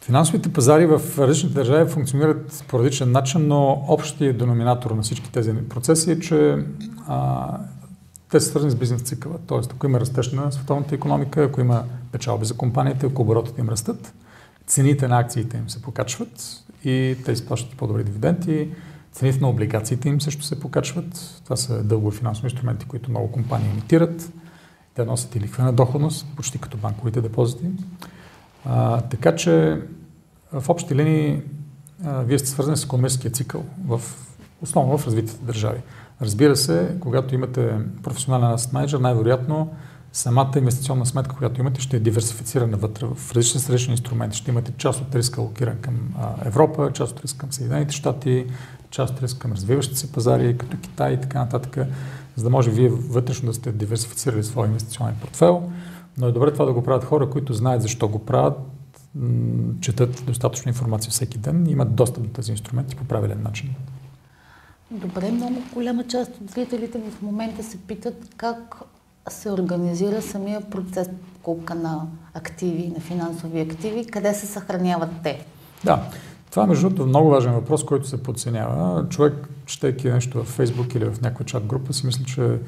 Финансовите 0.00 0.52
пазари 0.52 0.86
в 0.86 1.18
различните 1.18 1.54
държави 1.54 1.90
функционират 1.90 2.64
по 2.68 2.78
различен 2.78 3.12
начин, 3.12 3.48
но 3.48 3.84
общият 3.88 4.38
деноминатор 4.38 4.90
на 4.90 5.02
всички 5.02 5.32
тези 5.32 5.52
процеси 5.68 6.10
е, 6.10 6.20
че 6.20 6.64
а, 7.06 7.58
те 8.30 8.40
са 8.40 8.48
свързани 8.48 8.70
с 8.70 8.74
бизнес 8.76 9.02
цикъла. 9.02 9.34
Тоест, 9.46 9.72
ако 9.72 9.86
има 9.86 10.00
растеж 10.00 10.32
на 10.32 10.52
световната 10.52 10.94
економика, 10.94 11.42
ако 11.42 11.60
има 11.60 11.84
печалби 12.12 12.44
за 12.44 12.54
компаниите, 12.54 13.06
ако 13.06 13.22
оборотите 13.22 13.60
им 13.60 13.68
растат, 13.68 14.12
цените 14.68 15.08
на 15.08 15.18
акциите 15.18 15.56
им 15.56 15.70
се 15.70 15.82
покачват 15.82 16.64
и 16.84 17.16
те 17.24 17.32
изплащат 17.32 17.76
по-добри 17.76 18.04
дивиденти. 18.04 18.68
Цените 19.12 19.40
на 19.40 19.48
облигациите 19.48 20.08
им 20.08 20.20
също 20.20 20.42
се 20.42 20.60
покачват. 20.60 21.40
Това 21.44 21.56
са 21.56 21.84
дългови 21.84 22.16
финансови 22.16 22.46
инструменти, 22.46 22.86
които 22.86 23.10
много 23.10 23.32
компании 23.32 23.70
имитират. 23.70 24.32
Те 24.94 25.04
носят 25.04 25.36
и 25.36 25.40
лихвена 25.40 25.72
доходност, 25.72 26.26
почти 26.36 26.58
като 26.58 26.76
банковите 26.76 27.20
депозити. 27.20 27.66
А, 28.64 29.00
така 29.00 29.36
че 29.36 29.82
в 30.52 30.68
общи 30.68 30.94
линии 30.94 31.42
а, 32.04 32.22
вие 32.22 32.38
сте 32.38 32.48
свързани 32.48 32.76
с 32.76 32.84
економическия 32.84 33.30
цикъл, 33.30 33.64
в, 33.86 34.00
основно 34.62 34.98
в 34.98 35.06
развитите 35.06 35.44
държави. 35.44 35.80
Разбира 36.20 36.56
се, 36.56 36.96
когато 37.00 37.34
имате 37.34 37.78
професионален 38.02 38.50
аст 38.50 38.72
менеджер, 38.72 38.98
най-вероятно 38.98 39.74
самата 40.18 40.50
инвестиционна 40.56 41.06
сметка, 41.06 41.36
която 41.36 41.60
имате, 41.60 41.80
ще 41.80 41.96
е 41.96 42.00
диверсифицирана 42.00 42.76
вътре 42.76 43.06
в 43.06 43.32
различни 43.32 43.60
срещни 43.60 43.92
инструменти. 43.92 44.36
Ще 44.36 44.50
имате 44.50 44.72
част 44.72 45.00
от 45.00 45.14
риска 45.14 45.40
локиран 45.40 45.78
към 45.80 45.94
Европа, 46.44 46.90
част 46.92 47.12
от 47.12 47.20
риска 47.20 47.38
към 47.38 47.52
Съединените 47.52 47.94
щати, 47.94 48.46
част 48.90 49.14
от 49.14 49.22
риска 49.22 49.38
към 49.38 49.52
развиващите 49.52 49.98
се 49.98 50.12
пазари, 50.12 50.58
като 50.58 50.76
Китай 50.76 51.12
и 51.12 51.20
така 51.20 51.38
нататък, 51.38 51.86
за 52.36 52.44
да 52.44 52.50
може 52.50 52.70
вие 52.70 52.88
вътрешно 52.88 53.48
да 53.48 53.54
сте 53.54 53.72
диверсифицирали 53.72 54.44
своя 54.44 54.66
инвестиционен 54.66 55.16
портфел. 55.20 55.72
Но 56.18 56.26
е 56.26 56.32
добре 56.32 56.52
това 56.52 56.64
да 56.64 56.72
го 56.72 56.82
правят 56.82 57.04
хора, 57.04 57.30
които 57.30 57.54
знаят 57.54 57.82
защо 57.82 58.08
го 58.08 58.18
правят, 58.18 58.58
четат 59.80 60.22
достатъчно 60.26 60.68
информация 60.68 61.10
всеки 61.10 61.38
ден 61.38 61.66
и 61.66 61.70
имат 61.70 61.94
достъп 61.94 62.22
до 62.22 62.28
тези 62.28 62.52
инструменти 62.52 62.96
по 62.96 63.04
правилен 63.04 63.42
начин. 63.42 63.70
Добре, 64.90 65.30
много 65.30 65.62
голяма 65.74 66.04
част 66.06 66.30
от 66.40 66.50
зрителите 66.50 66.98
в 66.98 67.22
момента 67.22 67.62
се 67.62 67.78
питат 67.78 68.14
как 68.36 68.82
се 69.30 69.50
организира 69.50 70.22
самия 70.22 70.60
процес 70.60 71.08
покупка 71.34 71.74
на 71.74 72.06
активи, 72.34 72.92
на 72.94 73.00
финансови 73.00 73.60
активи, 73.60 74.06
къде 74.06 74.34
се 74.34 74.46
съхраняват 74.46 75.10
те? 75.22 75.44
Да, 75.84 76.02
това 76.50 76.66
между 76.66 76.88
другото 76.88 77.02
е 77.02 77.06
много 77.06 77.30
важен 77.30 77.52
въпрос, 77.52 77.84
който 77.84 78.08
се 78.08 78.22
подценява. 78.22 79.08
Човек, 79.08 79.48
четейки 79.66 80.10
нещо 80.10 80.44
в 80.44 80.46
Фейсбук 80.46 80.94
или 80.94 81.04
в 81.04 81.20
някаква 81.20 81.44
чат 81.44 81.66
група, 81.66 81.92
си 81.92 82.06
мисли, 82.06 82.24
че 82.24 82.58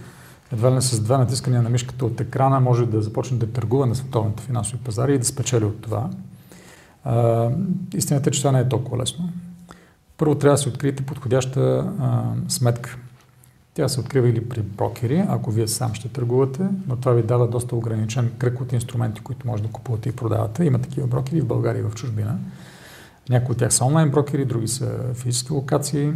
едва 0.52 0.70
ли 0.70 0.74
не 0.74 0.80
с 0.80 1.00
два 1.00 1.18
натискания 1.18 1.62
на 1.62 1.70
мишката 1.70 2.04
от 2.04 2.20
екрана 2.20 2.60
може 2.60 2.86
да 2.86 3.02
започне 3.02 3.38
да 3.38 3.46
търгува 3.46 3.86
на 3.86 3.94
световните 3.94 4.42
финансови 4.42 4.82
пазари 4.82 5.14
и 5.14 5.18
да 5.18 5.24
спечели 5.24 5.64
от 5.64 5.82
това. 5.82 6.10
А, 7.04 7.48
истината 7.94 8.30
е, 8.30 8.32
че 8.32 8.40
това 8.40 8.52
не 8.52 8.60
е 8.60 8.68
толкова 8.68 8.98
лесно. 8.98 9.28
Първо 10.16 10.34
трябва 10.34 10.54
да 10.54 10.62
си 10.62 10.68
откриете 10.68 11.06
подходяща 11.06 11.92
а, 12.00 12.22
сметка 12.48 12.98
тя 13.74 13.88
се 13.88 14.00
открива 14.00 14.28
или 14.28 14.48
при 14.48 14.62
брокери, 14.62 15.24
ако 15.28 15.50
вие 15.50 15.68
сам 15.68 15.94
ще 15.94 16.08
търгувате, 16.08 16.62
но 16.86 16.96
това 16.96 17.12
ви 17.12 17.22
дава 17.22 17.48
доста 17.48 17.76
ограничен 17.76 18.32
кръг 18.38 18.60
от 18.60 18.72
инструменти, 18.72 19.20
които 19.20 19.46
може 19.46 19.62
да 19.62 19.68
купувате 19.68 20.08
и 20.08 20.12
продавате. 20.12 20.64
Има 20.64 20.78
такива 20.78 21.06
брокери 21.06 21.40
в 21.40 21.46
България 21.46 21.80
и 21.80 21.82
в 21.82 21.94
чужбина. 21.94 22.38
Някои 23.28 23.52
от 23.52 23.58
тях 23.58 23.74
са 23.74 23.84
онлайн 23.84 24.10
брокери, 24.10 24.44
други 24.44 24.68
са 24.68 24.98
физически 25.14 25.52
локации. 25.52 26.12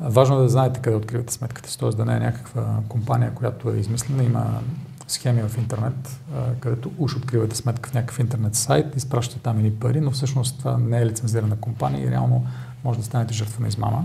Важно 0.00 0.38
е 0.38 0.42
да 0.42 0.48
знаете 0.48 0.80
къде 0.80 0.96
откривате 0.96 1.32
сметката 1.32 1.70
си, 1.70 1.78
т.е. 1.78 1.88
да 1.88 2.04
не 2.04 2.16
е 2.16 2.20
някаква 2.20 2.80
компания, 2.88 3.34
която 3.34 3.70
е 3.70 3.76
измислена, 3.76 4.24
има 4.24 4.60
схеми 5.08 5.42
в 5.42 5.58
интернет, 5.58 6.20
където 6.60 6.90
уж 6.98 7.16
откривате 7.16 7.56
сметка 7.56 7.90
в 7.90 7.94
някакъв 7.94 8.18
интернет 8.18 8.54
сайт, 8.54 8.96
изпращате 8.96 9.42
там 9.42 9.60
или 9.60 9.70
пари, 9.74 10.00
но 10.00 10.10
всъщност 10.10 10.58
това 10.58 10.78
не 10.78 10.98
е 10.98 11.06
лицензирана 11.06 11.56
компания 11.56 12.06
и 12.06 12.10
реално 12.10 12.46
може 12.84 12.98
да 12.98 13.04
станете 13.04 13.34
жертва 13.34 13.62
на 13.62 13.68
измама. 13.68 14.04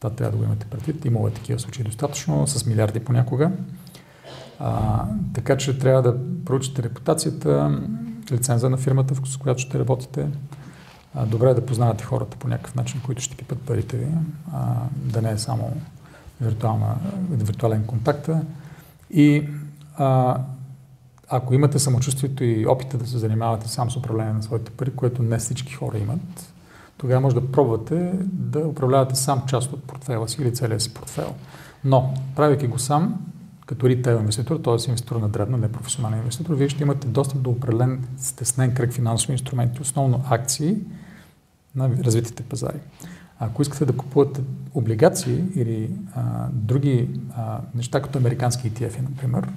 Това 0.00 0.10
трябва 0.10 0.30
да 0.32 0.38
го 0.38 0.44
имате 0.44 0.66
предвид. 0.66 1.04
Имало 1.04 1.28
е 1.28 1.30
такива 1.30 1.58
случаи 1.58 1.84
достатъчно, 1.84 2.46
с 2.46 2.66
милиарди 2.66 3.00
понякога. 3.00 3.50
А, 4.58 5.02
така 5.34 5.56
че 5.56 5.78
трябва 5.78 6.02
да 6.02 6.16
проучите 6.44 6.82
репутацията, 6.82 7.80
лиценза 8.32 8.70
на 8.70 8.76
фирмата, 8.76 9.14
с 9.24 9.36
която 9.36 9.60
ще 9.60 9.78
работите. 9.78 10.28
А, 11.14 11.26
добре 11.26 11.50
е 11.50 11.54
да 11.54 11.66
познавате 11.66 12.04
хората 12.04 12.36
по 12.36 12.48
някакъв 12.48 12.74
начин, 12.74 13.00
които 13.04 13.22
ще 13.22 13.36
пипат 13.36 13.60
парите 13.60 13.96
ви, 13.96 14.06
а, 14.52 14.74
да 14.92 15.22
не 15.22 15.30
е 15.30 15.38
само 15.38 15.76
виртуален 17.30 17.84
контакт. 17.86 18.28
И 19.10 19.48
а, 19.96 20.38
ако 21.28 21.54
имате 21.54 21.78
самочувствието 21.78 22.44
и 22.44 22.66
опита 22.66 22.98
да 22.98 23.06
се 23.06 23.18
занимавате 23.18 23.68
сам 23.68 23.90
с 23.90 23.96
управление 23.96 24.32
на 24.32 24.42
своите 24.42 24.70
пари, 24.70 24.96
което 24.96 25.22
не 25.22 25.38
всички 25.38 25.74
хора 25.74 25.98
имат, 25.98 26.54
тогава 26.98 27.20
може 27.20 27.34
да 27.34 27.52
пробвате 27.52 28.12
да 28.22 28.58
управлявате 28.58 29.14
сам 29.14 29.42
част 29.46 29.72
от 29.72 29.82
портфела 29.82 30.28
си 30.28 30.42
или 30.42 30.54
целия 30.54 30.80
си 30.80 30.94
портфел. 30.94 31.34
Но, 31.84 32.14
правейки 32.36 32.66
го 32.66 32.78
сам, 32.78 33.26
като 33.66 33.88
ритейл 33.88 34.16
инвеститор, 34.16 34.56
т.е. 34.56 34.74
инвеститор 34.88 35.16
на 35.16 35.28
дребно, 35.28 35.56
не 35.56 35.72
професионален 35.72 36.18
инвеститор, 36.18 36.54
вие 36.54 36.68
ще 36.68 36.82
имате 36.82 37.08
достъп 37.08 37.42
до 37.42 37.50
определен 37.50 38.04
стеснен 38.18 38.74
кръг 38.74 38.92
финансови 38.92 39.32
инструменти, 39.32 39.82
основно 39.82 40.24
акции 40.30 40.76
на 41.74 41.90
развитите 42.04 42.42
пазари. 42.42 42.78
Ако 43.38 43.62
искате 43.62 43.84
да 43.84 43.96
купувате 43.96 44.40
облигации 44.74 45.44
или 45.54 45.90
а, 46.14 46.48
други 46.52 47.20
а, 47.36 47.60
неща, 47.74 48.02
като 48.02 48.18
американски 48.18 48.72
ETF, 48.72 49.02
например, 49.02 49.48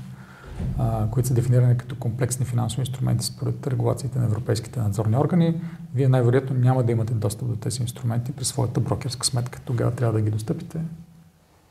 които 1.11 1.27
са 1.27 1.33
дефинирани 1.33 1.77
като 1.77 1.95
комплексни 1.95 2.45
финансови 2.45 2.81
инструменти 2.81 3.25
според 3.25 3.67
регулациите 3.67 4.19
на 4.19 4.25
европейските 4.25 4.79
надзорни 4.79 5.17
органи, 5.17 5.61
вие 5.95 6.07
най-вероятно 6.07 6.55
няма 6.55 6.83
да 6.83 6.91
имате 6.91 7.13
достъп 7.13 7.47
до 7.47 7.55
тези 7.55 7.81
инструменти 7.81 8.31
през 8.31 8.47
своята 8.47 8.79
брокерска 8.79 9.25
сметка. 9.25 9.61
Тогава 9.65 9.91
трябва 9.91 10.13
да 10.13 10.21
ги 10.21 10.31
достъпите 10.31 10.79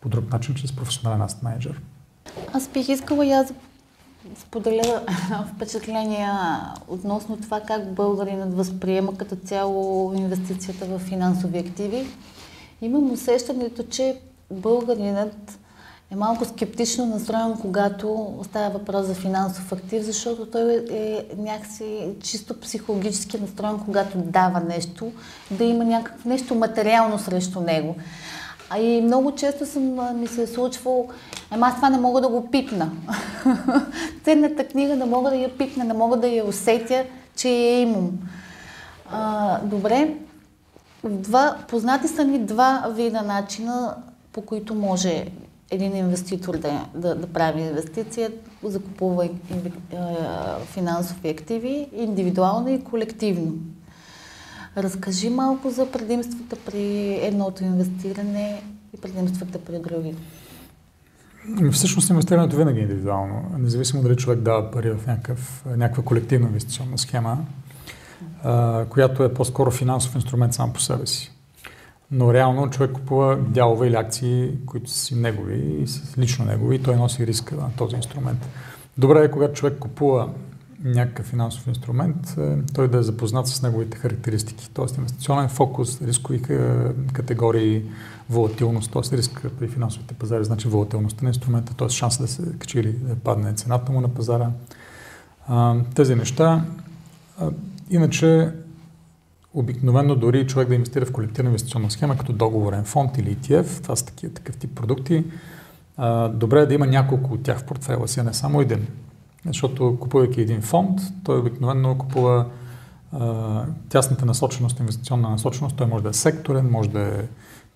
по 0.01 0.09
друг 0.09 0.33
начин, 0.33 0.55
чрез 0.55 0.77
професионален 0.77 1.23
аст 1.23 1.43
менеджер. 1.43 1.81
Аз 2.53 2.69
бих 2.69 2.89
искала 2.89 3.27
и 3.27 3.33
аз 3.33 3.53
споделя 4.37 5.03
впечатления 5.55 6.33
относно 6.89 7.37
това 7.37 7.61
как 7.61 7.95
българинът 7.95 8.55
възприема 8.55 9.17
като 9.17 9.37
цяло 9.37 10.13
инвестицията 10.17 10.87
в 10.87 10.99
финансови 10.99 11.59
активи. 11.59 12.07
Имам 12.81 13.11
усещането, 13.11 13.83
че 13.83 14.21
българинът 14.51 15.59
е 16.13 16.17
малко 16.17 16.45
скептично 16.45 17.07
настроен, 17.07 17.55
когато 17.61 18.39
става 18.43 18.71
въпрос 18.71 19.07
за 19.07 19.15
финансов 19.15 19.73
актив, 19.73 20.03
защото 20.03 20.47
той 20.47 20.85
е 20.91 21.25
някакси 21.37 22.09
чисто 22.23 22.61
психологически 22.61 23.41
настроен, 23.41 23.79
когато 23.85 24.19
дава 24.19 24.61
нещо, 24.61 25.13
да 25.51 25.65
има 25.65 25.85
някакво 25.85 26.29
нещо 26.29 26.55
материално 26.55 27.19
срещу 27.19 27.61
него. 27.61 27.97
А 28.71 28.79
и 28.79 29.03
много 29.03 29.35
често 29.35 29.67
съм, 29.67 30.19
ми 30.21 30.27
се 30.27 30.43
е 30.43 30.47
случвало, 30.47 31.09
ама 31.51 31.67
аз 31.67 31.75
това 31.75 31.91
не 31.91 31.99
мога 31.99 32.21
да 32.21 32.29
го 32.29 32.51
пипна. 32.51 32.91
Ценната 34.25 34.67
книга 34.67 34.97
не 34.97 35.05
мога 35.05 35.31
да 35.31 35.37
я 35.37 35.59
пипна, 35.59 35.85
не 35.85 35.95
мога 35.95 36.17
да 36.17 36.29
я 36.29 36.45
усетя, 36.45 37.05
че 37.37 37.49
я 37.49 37.81
имам. 37.81 38.11
А, 39.11 39.61
добре, 39.63 40.15
два, 41.05 41.57
познати 41.69 42.09
са 42.09 42.25
ни 42.25 42.39
два 42.39 42.87
вида 42.91 43.23
начина, 43.23 43.97
по 44.33 44.41
които 44.41 44.75
може 44.75 45.27
един 45.71 45.97
инвеститор 45.97 46.57
да, 46.57 46.87
да, 46.95 47.15
да 47.15 47.27
прави 47.27 47.61
инвестиция, 47.61 48.31
закупува 48.65 49.29
финансови 50.65 51.29
активи, 51.29 51.89
индивидуално 51.97 52.69
и 52.69 52.85
колективно. 52.85 53.55
Разкажи 54.77 55.31
малко 55.31 55.71
за 55.71 55.91
предимствата 55.91 56.57
при 56.67 57.15
едното 57.23 57.65
инвестиране 57.65 58.63
и 58.97 59.01
предимствата 59.01 59.59
при 59.59 59.79
други. 59.79 60.15
Всъщност 61.73 62.11
инвестирането 62.11 62.57
винаги 62.57 62.79
е 62.79 62.83
индивидуално, 62.83 63.43
независимо 63.59 64.03
дали 64.03 64.17
човек 64.17 64.39
дава 64.39 64.71
пари 64.71 64.91
в 64.91 65.07
някакъв, 65.07 65.65
някаква 65.77 66.03
колективна 66.03 66.47
инвестиционна 66.47 66.99
схема, 66.99 67.39
която 68.89 69.25
е 69.25 69.35
по-скоро 69.35 69.71
финансов 69.71 70.15
инструмент 70.15 70.55
сам 70.55 70.73
по 70.73 70.81
себе 70.81 71.07
си. 71.07 71.38
Но 72.11 72.35
реално 72.35 72.71
човек 72.71 72.93
купува 72.93 73.37
дялове 73.37 73.87
или 73.87 73.97
акции, 73.97 74.59
които 74.67 74.91
са 74.91 74.99
си 74.99 75.15
негови 75.15 75.83
и 75.83 75.87
са 75.87 76.21
лично 76.21 76.45
негови 76.45 76.77
и 76.77 76.83
той 76.83 76.97
носи 76.97 77.27
риска 77.27 77.55
на 77.55 77.71
този 77.77 77.97
инструмент. 77.97 78.49
Добре 78.99 79.25
е, 79.25 79.31
когато 79.31 79.55
човек 79.55 79.79
купува 79.79 80.29
някакъв 80.85 81.27
финансов 81.27 81.67
инструмент, 81.67 82.35
е, 82.39 82.57
той 82.75 82.89
да 82.89 82.99
е 82.99 83.03
запознат 83.03 83.47
с 83.47 83.63
неговите 83.63 83.97
характеристики, 83.97 84.71
т.е. 84.71 84.85
инвестиционен 84.99 85.49
фокус, 85.49 86.03
рискови 86.03 86.43
категории, 87.13 87.85
волатилност, 88.31 88.93
т.е. 88.93 89.17
риск 89.17 89.47
при 89.59 89.69
финансовите 89.69 90.15
пазари, 90.15 90.45
значи 90.45 90.69
волатилността 90.69 91.25
на 91.25 91.31
инструмента, 91.31 91.75
т.е. 91.75 91.89
шанса 91.89 92.23
да 92.23 92.29
се 92.29 92.43
качи 92.59 92.79
или 92.79 92.93
да 92.93 93.17
падне 93.17 93.53
цената 93.53 93.93
му 93.93 94.01
на 94.01 94.09
пазара. 94.09 94.51
Тези 95.95 96.15
неща. 96.15 96.65
Иначе, 97.91 98.53
обикновено 99.55 100.17
дори 100.17 100.47
човек 100.47 100.69
да 100.69 100.75
инвестира 100.75 101.07
в 101.07 101.13
колективна 101.13 101.49
инвестиционна 101.49 101.91
схема, 101.91 102.17
като 102.17 102.33
договорен 102.33 102.85
фонд 102.85 103.19
или 103.19 103.37
ETF, 103.37 103.83
това 103.83 103.97
са 103.97 104.07
такива, 104.07 104.35
такъв 104.35 104.57
тип 104.57 104.75
продукти, 104.75 105.25
добре 106.33 106.61
е 106.61 106.67
да 106.67 106.75
има 106.75 106.87
няколко 106.87 107.35
от 107.35 107.43
тях 107.43 107.59
в 107.59 107.65
портфела 107.65 108.09
си, 108.09 108.21
а 108.21 108.25
не 108.25 108.35
само 108.35 108.61
един. 108.61 108.87
Защото 109.47 109.97
купувайки 110.01 110.41
един 110.41 110.61
фонд, 110.61 111.01
той 111.25 111.39
обикновено 111.39 111.99
купува 111.99 112.47
тясната 113.89 114.27
насоченост, 114.27 114.81
инвестиционна 114.81 115.31
насоченост. 115.31 115.77
Той 115.77 115.87
може 115.87 116.05
да 116.05 116.11
е 116.11 116.13
секторен, 116.13 116.71
може 116.71 116.89
да 116.89 117.01
е 117.01 117.23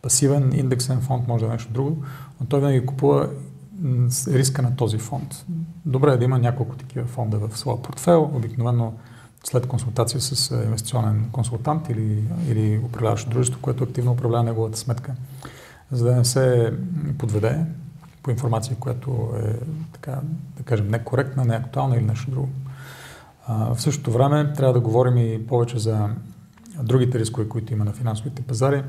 пасивен, 0.03 0.53
индексен 0.55 1.01
фонд, 1.01 1.29
може 1.29 1.45
да 1.45 1.51
е 1.51 1.53
нещо 1.53 1.73
друго, 1.73 2.05
но 2.41 2.47
той 2.47 2.61
винаги 2.61 2.87
купува 2.87 3.29
риска 4.29 4.63
на 4.63 4.77
този 4.77 4.99
фонд. 4.99 5.45
Добре 5.87 6.13
е 6.13 6.17
да 6.17 6.25
има 6.25 6.39
няколко 6.39 6.77
такива 6.77 7.07
фонда 7.07 7.39
в 7.39 7.59
своя 7.59 7.83
портфел, 7.83 8.31
обикновено 8.35 8.93
след 9.45 9.67
консултация 9.67 10.21
с 10.21 10.51
инвестиционен 10.51 11.29
консултант 11.33 11.89
или, 11.89 12.25
или 12.49 12.81
управляващо 12.85 13.31
дружество, 13.31 13.61
което 13.63 13.85
активно 13.85 14.13
управлява 14.13 14.45
неговата 14.45 14.79
сметка, 14.79 15.15
за 15.91 16.05
да 16.05 16.17
не 16.17 16.25
се 16.25 16.75
подведе 17.19 17.65
по 18.23 18.31
информация, 18.31 18.77
която 18.77 19.31
е, 19.37 19.55
така, 19.93 20.21
да 20.57 20.63
кажем, 20.63 20.89
некоректна, 20.89 21.45
неактуална 21.45 21.97
или 21.97 22.05
нещо 22.05 22.31
друго. 22.31 22.49
А, 23.47 23.75
в 23.75 23.83
същото 23.83 24.13
време 24.13 24.53
трябва 24.53 24.73
да 24.73 24.81
говорим 24.81 25.17
и 25.17 25.47
повече 25.47 25.79
за 25.79 26.09
другите 26.83 27.19
рискове, 27.19 27.49
които 27.49 27.73
има 27.73 27.85
на 27.85 27.93
финансовите 27.93 28.43
пазари. 28.43 28.83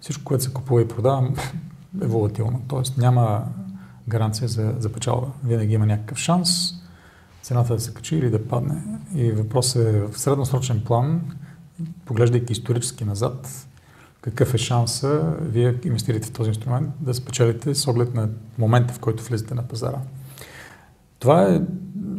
Всичко, 0.00 0.24
което 0.24 0.44
се 0.44 0.52
купува 0.52 0.82
и 0.82 0.88
продава, 0.88 1.28
е 2.02 2.06
волатилно. 2.06 2.62
Тоест 2.68 2.98
няма 2.98 3.44
гаранция 4.08 4.48
за, 4.48 4.74
за 4.78 4.92
печалба. 4.92 5.26
Винаги 5.44 5.74
има 5.74 5.86
някакъв 5.86 6.18
шанс 6.18 6.77
цената 7.48 7.74
да 7.74 7.80
се 7.80 7.94
качи 7.94 8.16
или 8.16 8.30
да 8.30 8.48
падне. 8.48 8.82
И 9.14 9.32
въпросът 9.32 9.86
е 9.86 10.00
в 10.00 10.18
средносрочен 10.18 10.82
план, 10.84 11.20
поглеждайки 12.04 12.52
исторически 12.52 13.04
назад, 13.04 13.66
какъв 14.20 14.54
е 14.54 14.58
шанса 14.58 15.36
вие 15.40 15.74
инвестирате 15.84 16.28
в 16.28 16.32
този 16.32 16.48
инструмент 16.48 16.90
да 17.00 17.14
спечелите 17.14 17.74
с 17.74 17.88
оглед 17.88 18.14
на 18.14 18.28
момента, 18.58 18.94
в 18.94 18.98
който 18.98 19.24
влизате 19.24 19.54
на 19.54 19.62
пазара. 19.62 19.98
Това 21.18 21.42
е 21.42 21.60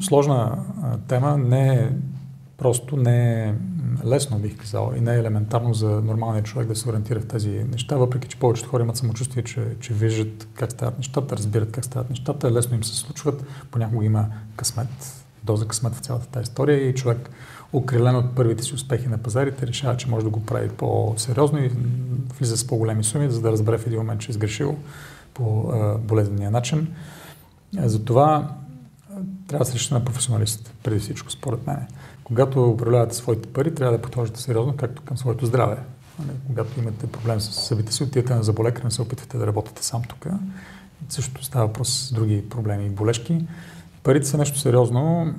сложна 0.01 0.65
тема, 1.07 1.38
не 1.38 1.74
е 1.74 1.89
просто, 2.57 2.98
не 2.98 3.43
е 3.43 3.53
лесно, 4.05 4.39
бих 4.39 4.57
казал, 4.57 4.93
и 4.98 5.01
не 5.01 5.15
е 5.15 5.19
елементарно 5.19 5.74
за 5.74 5.89
нормалния 5.89 6.43
човек 6.43 6.67
да 6.67 6.75
се 6.75 6.89
ориентира 6.89 7.19
в 7.19 7.27
тези 7.27 7.50
неща, 7.50 7.98
въпреки 7.98 8.27
че 8.27 8.39
повечето 8.39 8.69
хора 8.69 8.83
имат 8.83 8.98
самочувствие, 8.98 9.43
че, 9.43 9.75
че 9.79 9.93
виждат 9.93 10.48
как 10.53 10.71
стават 10.71 10.98
нещата, 10.98 11.38
разбират 11.38 11.71
как 11.71 11.86
стават 11.86 12.09
нещата, 12.09 12.51
лесно 12.51 12.75
им 12.75 12.83
се 12.83 12.95
случват, 12.95 13.45
понякога 13.71 14.05
има 14.05 14.25
късмет, 14.55 15.19
доза 15.51 15.68
късмет 15.68 15.96
в 15.96 16.00
цялата 16.00 16.27
тази 16.27 16.44
история 16.44 16.89
и 16.89 16.96
човек 16.96 17.29
окрилен 17.74 18.15
от 18.15 18.36
първите 18.36 18.63
си 18.63 18.74
успехи 18.74 19.08
на 19.08 19.18
пазарите, 19.18 19.68
решава, 19.68 19.98
че 19.98 20.10
може 20.10 20.24
да 20.24 20.29
го 20.29 20.46
прави 20.46 20.70
по-сериозно 20.70 21.60
и 21.63 21.72
влиза 22.39 22.58
с 22.58 22.68
по-големи 22.68 23.03
суми, 23.03 23.32
за 23.32 23.41
да 23.41 23.51
разбере 23.51 23.77
в 23.77 23.88
един 23.88 24.00
момент, 24.00 24.22
че 24.22 24.32
е 24.32 24.34
сгрешил 24.34 24.77
по 25.34 25.74
болезнения 26.00 26.51
начин. 26.51 26.94
Затова 27.77 28.56
трябва 29.48 29.65
да 29.65 29.79
се 29.79 29.94
на 29.94 30.06
професионалист, 30.06 30.74
преди 30.84 31.00
всичко, 31.00 31.32
според 31.32 31.68
мен. 31.68 31.88
Когато 32.24 32.70
управлявате 32.70 33.15
своите 33.15 33.50
пари, 33.50 33.75
трябва 33.75 33.98
да 33.98 34.01
подхождате 34.01 34.41
сериозно, 34.41 34.77
както 34.77 35.01
към 35.01 35.18
своето 35.18 35.46
здраве. 35.46 35.77
Нали, 36.20 36.38
когато 36.48 36.79
имате 36.79 37.08
проблем 37.08 37.41
с 37.41 37.51
събите 37.51 37.94
си, 37.94 38.03
отидете 38.03 38.36
на 38.36 38.44
заболекар, 38.44 38.84
не 38.84 38.91
се 38.91 39.01
опитвате 39.01 39.38
да 39.38 39.48
работите 39.48 39.86
сам 39.86 40.01
тук. 40.10 40.27
Също 41.10 41.44
става 41.44 41.68
въпрос 41.68 41.89
с 41.89 42.13
други 42.13 42.50
проблеми 42.50 42.86
и 42.86 42.89
болешки 42.89 43.46
Парите 44.03 44.27
са 44.27 44.38
нещо 44.38 44.60
сериозно. 44.60 45.34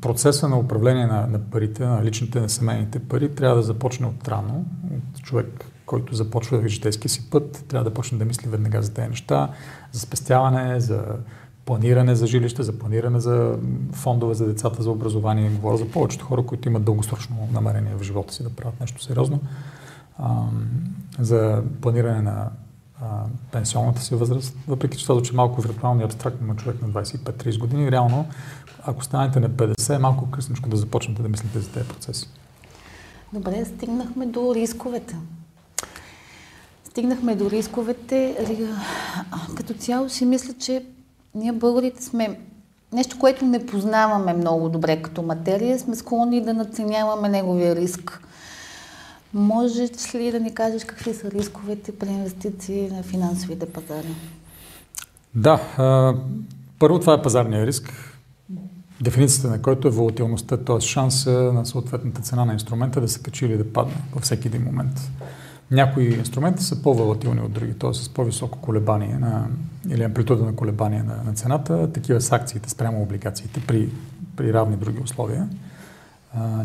процеса 0.00 0.48
на 0.48 0.58
управление 0.58 1.06
на, 1.06 1.26
на 1.26 1.38
парите, 1.38 1.86
на 1.86 2.04
личните, 2.04 2.40
на 2.40 2.48
семейните 2.48 2.98
пари, 2.98 3.34
трябва 3.34 3.56
да 3.56 3.62
започне 3.62 4.06
от 4.06 4.28
рано. 4.28 4.64
От 4.94 5.22
човек, 5.22 5.64
който 5.86 6.14
започва 6.14 6.60
да 6.60 6.68
житейския 6.68 7.08
си 7.08 7.30
път, 7.30 7.64
трябва 7.68 7.90
да 7.90 7.94
почне 7.94 8.18
да 8.18 8.24
мисли 8.24 8.48
веднага 8.48 8.82
за 8.82 8.94
тези 8.94 9.08
неща, 9.08 9.48
за 9.92 10.00
спестяване, 10.00 10.80
за 10.80 11.04
планиране 11.64 12.14
за 12.14 12.26
жилище, 12.26 12.62
за 12.62 12.78
планиране 12.78 13.20
за 13.20 13.58
фондове 13.92 14.34
за 14.34 14.46
децата, 14.46 14.82
за 14.82 14.90
образование. 14.90 15.50
Говоря 15.50 15.76
за 15.76 15.88
повечето 15.88 16.24
хора, 16.24 16.46
които 16.46 16.68
имат 16.68 16.84
дългосрочно 16.84 17.48
намерение 17.52 17.94
в 17.98 18.02
живота 18.02 18.34
си 18.34 18.42
да 18.42 18.50
правят 18.50 18.80
нещо 18.80 19.02
сериозно. 19.02 19.40
за 21.18 21.62
планиране 21.80 22.22
на 22.22 22.50
пенсионната 23.52 24.02
си 24.02 24.14
възраст, 24.14 24.56
въпреки 24.68 24.98
че 24.98 25.04
това 25.04 25.14
звучи 25.14 25.34
малко 25.34 25.60
виртуално 25.60 26.00
и 26.00 26.04
абстрактно 26.04 26.46
на 26.46 26.56
човек 26.56 26.82
на 26.82 26.88
25-30 26.88 27.58
години, 27.58 27.90
реално, 27.92 28.26
ако 28.82 29.04
станете 29.04 29.40
на 29.40 29.50
50, 29.50 29.94
е 29.94 29.98
малко 29.98 30.30
късничко 30.30 30.68
да 30.68 30.76
започнете 30.76 31.22
да 31.22 31.28
мислите 31.28 31.60
за 31.60 31.70
тези 31.70 31.88
процеси. 31.88 32.28
Добре, 33.32 33.64
стигнахме 33.64 34.26
до 34.26 34.54
рисковете. 34.54 35.16
Стигнахме 36.84 37.34
до 37.34 37.50
рисковете. 37.50 38.36
Като 39.56 39.74
цяло 39.74 40.08
си 40.08 40.24
мисля, 40.24 40.54
че 40.58 40.84
ние 41.34 41.52
българите 41.52 42.04
сме 42.04 42.38
нещо, 42.92 43.18
което 43.18 43.44
не 43.44 43.66
познаваме 43.66 44.32
много 44.32 44.68
добре 44.68 45.02
като 45.02 45.22
материя, 45.22 45.78
сме 45.78 45.96
склонни 45.96 46.40
да 46.44 46.54
наценяваме 46.54 47.28
неговия 47.28 47.76
риск. 47.76 48.22
Можеш 49.34 50.14
ли 50.14 50.32
да 50.32 50.40
ни 50.40 50.54
кажеш 50.54 50.84
какви 50.84 51.14
са 51.14 51.30
рисковете 51.30 51.98
при 51.98 52.08
инвестиции 52.08 52.90
на 52.90 53.02
финансовите 53.02 53.66
пазари? 53.66 54.14
Да, 55.34 55.60
първо 56.78 57.00
това 57.00 57.14
е 57.14 57.22
пазарния 57.22 57.66
риск, 57.66 57.92
дефиницията 59.00 59.50
на 59.50 59.62
който 59.62 59.88
е 59.88 59.90
волатилността, 59.90 60.56
т.е. 60.56 60.80
шанса 60.80 61.30
на 61.30 61.66
съответната 61.66 62.22
цена 62.22 62.44
на 62.44 62.52
инструмента 62.52 63.00
да 63.00 63.08
се 63.08 63.22
качи 63.22 63.44
или 63.44 63.56
да 63.56 63.72
падне 63.72 63.94
във 64.14 64.22
всеки 64.22 64.48
един 64.48 64.62
момент. 64.62 65.10
Някои 65.70 66.04
инструменти 66.04 66.64
са 66.64 66.82
по-волатилни 66.82 67.40
от 67.40 67.52
други, 67.52 67.74
т.е. 67.74 67.94
с 67.94 68.08
по-високо 68.08 68.58
колебание 68.58 69.18
на, 69.18 69.46
или 69.88 70.02
амплитуда 70.02 70.44
на 70.44 70.56
колебание 70.56 71.02
на, 71.02 71.22
на 71.24 71.34
цената. 71.34 71.92
Такива 71.92 72.20
са 72.20 72.34
акциите 72.34 72.70
спрямо 72.70 73.02
облигациите 73.02 73.60
при, 73.66 73.88
при 74.36 74.52
равни 74.52 74.76
други 74.76 75.00
условия. 75.00 75.48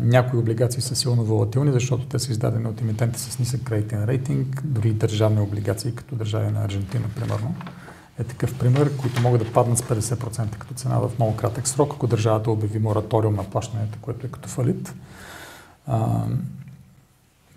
Някои 0.00 0.38
облигации 0.38 0.82
са 0.82 0.96
силно 0.96 1.24
волатилни, 1.24 1.72
защото 1.72 2.06
те 2.06 2.18
са 2.18 2.32
издадени 2.32 2.66
от 2.66 2.80
имитенти 2.80 3.20
с 3.20 3.38
нисък 3.38 3.62
кредитен 3.62 4.04
рейтинг, 4.04 4.62
дори 4.64 4.92
държавни 4.92 5.40
облигации, 5.40 5.94
като 5.94 6.16
държави 6.16 6.52
на 6.52 6.64
Аржентина, 6.64 7.04
примерно. 7.16 7.54
Е 8.18 8.24
такъв 8.24 8.58
пример, 8.58 8.96
които 8.96 9.22
могат 9.22 9.44
да 9.44 9.52
паднат 9.52 9.78
с 9.78 9.82
50% 9.82 10.58
като 10.58 10.74
цена 10.74 10.98
в 10.98 11.10
много 11.18 11.36
кратък 11.36 11.68
срок, 11.68 11.92
ако 11.94 12.06
държавата 12.06 12.50
обяви 12.50 12.78
мораториум 12.78 13.34
на 13.34 13.44
плащането, 13.44 13.98
което 14.02 14.26
е 14.26 14.30
като 14.30 14.48
фалит. 14.48 14.94
А, 15.86 16.24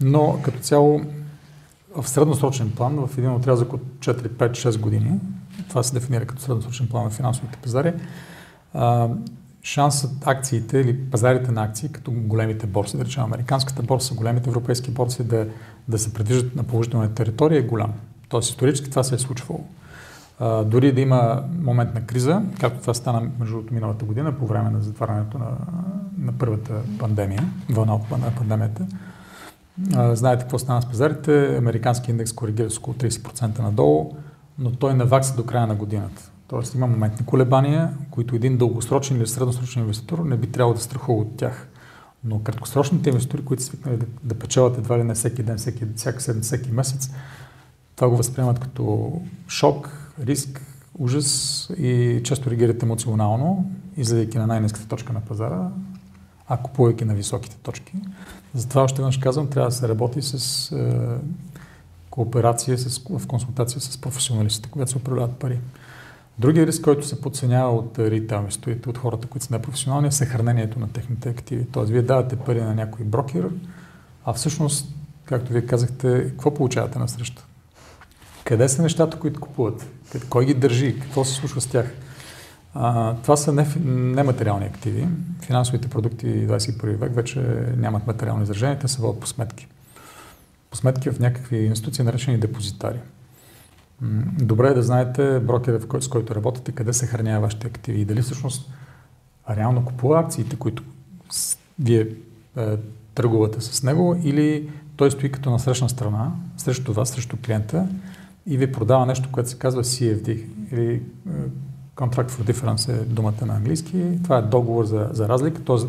но 0.01 0.39
като 0.43 0.59
цяло 0.59 1.01
в 1.95 2.09
средносрочен 2.09 2.71
план, 2.71 3.07
в 3.07 3.17
един 3.17 3.31
отрязък 3.31 3.73
от 3.73 3.81
4, 3.99 4.27
5, 4.27 4.51
6 4.51 4.79
години, 4.79 5.19
това 5.69 5.83
се 5.83 5.93
дефинира 5.93 6.25
като 6.25 6.41
средносрочен 6.41 6.87
план 6.87 7.03
на 7.03 7.09
финансовите 7.09 7.57
пазари, 7.57 7.93
шансът 9.63 10.27
акциите 10.27 10.77
или 10.77 11.09
пазарите 11.09 11.51
на 11.51 11.63
акции, 11.63 11.89
като 11.89 12.11
големите 12.11 12.67
борси, 12.67 12.97
да 12.97 13.05
речем 13.05 13.23
американската 13.23 13.83
борса, 13.83 14.13
големите 14.13 14.49
европейски 14.49 14.91
борси, 14.91 15.23
да, 15.23 15.47
да 15.87 15.97
се 15.97 16.13
предвиждат 16.13 16.55
на 16.55 16.63
положителна 16.63 17.13
територия 17.13 17.59
е 17.59 17.63
голям. 17.63 17.93
Тоест 18.29 18.49
исторически 18.49 18.89
това 18.89 19.03
се 19.03 19.15
е 19.15 19.19
случвало. 19.19 19.63
А, 20.39 20.63
дори 20.63 20.91
да 20.91 21.01
има 21.01 21.43
момент 21.59 21.93
на 21.93 22.05
криза, 22.05 22.41
както 22.59 22.81
това 22.81 22.93
стана 22.93 23.29
между 23.39 23.63
миналата 23.71 24.05
година 24.05 24.37
по 24.37 24.47
време 24.47 24.69
на 24.69 24.81
затварянето 24.81 25.37
на, 25.37 25.47
на 26.17 26.31
първата 26.31 26.73
пандемия, 26.99 27.43
вълна 27.69 27.95
от 27.95 28.01
пандемията, 28.37 28.87
знаете 30.13 30.41
какво 30.41 30.59
стана 30.59 30.81
с 30.81 30.85
пазарите. 30.85 31.57
Американски 31.57 32.11
индекс 32.11 32.33
коригира 32.33 32.69
с 32.69 32.77
около 32.77 32.95
30% 32.95 33.59
надолу, 33.59 34.15
но 34.59 34.71
той 34.71 34.93
навакса 34.93 35.35
до 35.35 35.45
края 35.45 35.67
на 35.67 35.75
годината. 35.75 36.30
Тоест 36.51 36.75
има 36.75 36.87
моментни 36.87 37.25
колебания, 37.25 37.97
които 38.09 38.35
един 38.35 38.57
дългосрочен 38.57 39.17
или 39.17 39.27
средносрочен 39.27 39.81
инвеститор 39.81 40.19
не 40.19 40.37
би 40.37 40.47
трябвало 40.47 40.73
да 40.73 40.81
страхува 40.81 41.21
от 41.21 41.37
тях. 41.37 41.67
Но 42.23 42.39
краткосрочните 42.39 43.09
инвеститори, 43.09 43.45
които 43.45 43.63
свикнали 43.63 43.97
да, 43.97 44.05
да 44.23 44.39
печелят 44.39 44.77
едва 44.77 44.99
ли 44.99 45.03
не 45.03 45.13
всеки 45.13 45.43
ден, 45.43 45.57
всеки, 45.57 45.85
всяка 45.95 46.21
седмица, 46.21 46.47
всеки 46.47 46.71
месец, 46.71 47.09
това 47.95 48.09
го 48.09 48.17
възприемат 48.17 48.59
като 48.59 49.13
шок, 49.47 49.89
риск, 50.19 50.61
ужас 50.99 51.69
и 51.77 52.21
често 52.23 52.49
реагират 52.49 52.83
емоционално, 52.83 53.71
излизайки 53.97 54.37
на 54.37 54.47
най-низката 54.47 54.87
точка 54.87 55.13
на 55.13 55.21
пазара, 55.21 55.69
а 56.47 56.57
купувайки 56.57 57.05
на 57.05 57.13
високите 57.13 57.55
точки. 57.55 57.93
Затова 58.53 58.83
още 58.83 59.01
веднъж 59.01 59.17
казвам, 59.17 59.47
трябва 59.47 59.69
да 59.69 59.75
се 59.75 59.87
работи 59.87 60.21
с 60.21 60.71
е, 60.71 61.17
кооперация, 62.09 62.77
с, 62.77 63.01
в 63.09 63.27
консултация 63.27 63.81
с 63.81 63.97
професионалистите, 63.97 64.69
когато 64.71 64.91
се 64.91 64.97
управляват 64.97 65.35
пари. 65.35 65.59
Другия 66.39 66.67
риск, 66.67 66.83
който 66.83 67.07
се 67.07 67.21
подценява 67.21 67.71
от 67.71 67.99
ритейл 67.99 68.37
инвеститорите, 68.37 68.89
от 68.89 68.97
хората, 68.97 69.27
които 69.27 69.45
са 69.45 69.53
непрофесионални, 69.53 70.07
е 70.07 70.11
съхранението 70.11 70.79
на 70.79 70.91
техните 70.91 71.29
активи. 71.29 71.65
Тоест, 71.71 71.91
вие 71.91 72.01
давате 72.01 72.35
пари 72.35 72.61
на 72.61 72.75
някой 72.75 73.05
брокер, 73.05 73.49
а 74.25 74.33
всъщност, 74.33 74.93
както 75.25 75.53
вие 75.53 75.65
казахте, 75.65 76.23
какво 76.29 76.53
получавате 76.53 76.99
на 76.99 77.07
среща? 77.07 77.45
Къде 78.43 78.69
са 78.69 78.81
нещата, 78.81 79.19
които 79.19 79.39
купуват? 79.39 79.87
Кой 80.29 80.45
ги 80.45 80.53
държи? 80.53 80.99
Какво 80.99 81.25
се 81.25 81.33
случва 81.33 81.61
с 81.61 81.67
тях? 81.67 81.93
А, 82.73 83.15
това 83.15 83.37
са 83.37 83.53
не, 83.53 83.67
нематериални 83.85 84.65
активи. 84.65 85.07
Финансовите 85.41 85.87
продукти 85.87 86.47
21 86.47 86.95
век 86.95 87.15
вече 87.15 87.39
нямат 87.77 88.07
материално 88.07 88.43
изражение, 88.43 88.79
те 88.79 88.87
се 88.87 89.01
водят 89.01 89.19
по 89.19 89.27
сметки. 89.27 89.67
По 90.69 90.77
сметки 90.77 91.09
в 91.09 91.19
някакви 91.19 91.57
институции, 91.57 92.03
наречени 92.03 92.37
депозитари. 92.37 92.99
Добре 94.41 94.67
е 94.67 94.73
да 94.73 94.83
знаете 94.83 95.39
брокера, 95.39 96.01
с 96.01 96.07
който 96.07 96.35
работите, 96.35 96.71
къде 96.71 96.93
се 96.93 97.07
хранява 97.07 97.41
вашите 97.41 97.67
активи 97.67 98.01
и 98.01 98.05
дали 98.05 98.21
всъщност 98.21 98.71
реално 99.49 99.85
купува 99.85 100.19
акциите, 100.19 100.55
които 100.55 100.83
вие 101.79 102.07
е, 102.57 102.77
търгувате 103.15 103.61
с 103.61 103.83
него 103.83 104.19
или 104.23 104.69
той 104.95 105.11
стои 105.11 105.31
като 105.31 105.51
насрещна 105.51 105.89
страна, 105.89 106.31
срещу 106.57 106.93
вас, 106.93 107.09
срещу 107.09 107.37
клиента 107.45 107.87
и 108.47 108.57
ви 108.57 108.71
продава 108.71 109.05
нещо, 109.05 109.29
което 109.31 109.49
се 109.49 109.57
казва 109.57 109.83
CFD 109.83 110.45
или 110.71 110.93
е, 110.93 111.01
Contract 111.95 112.31
for 112.31 112.53
Difference 112.53 113.01
е 113.01 113.05
думата 113.05 113.45
на 113.45 113.55
английски. 113.55 114.19
Това 114.23 114.37
е 114.37 114.41
договор 114.41 114.85
за, 114.85 115.09
за 115.11 115.29
разлика. 115.29 115.63
Той, 115.63 115.79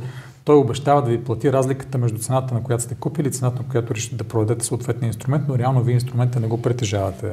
той 0.44 0.56
обещава 0.56 1.02
да 1.02 1.10
ви 1.10 1.24
плати 1.24 1.52
разликата 1.52 1.98
между 1.98 2.18
цената, 2.18 2.54
на 2.54 2.62
която 2.62 2.82
сте 2.82 2.94
купили 2.94 3.28
и 3.28 3.32
цената, 3.32 3.62
на 3.62 3.68
която 3.68 3.94
решите 3.94 4.16
да 4.16 4.24
продадете 4.24 4.64
съответния 4.64 5.06
инструмент, 5.06 5.44
но 5.48 5.58
реално 5.58 5.82
вие 5.82 5.94
инструмента 5.94 6.40
не 6.40 6.46
го 6.46 6.62
притежавате. 6.62 7.32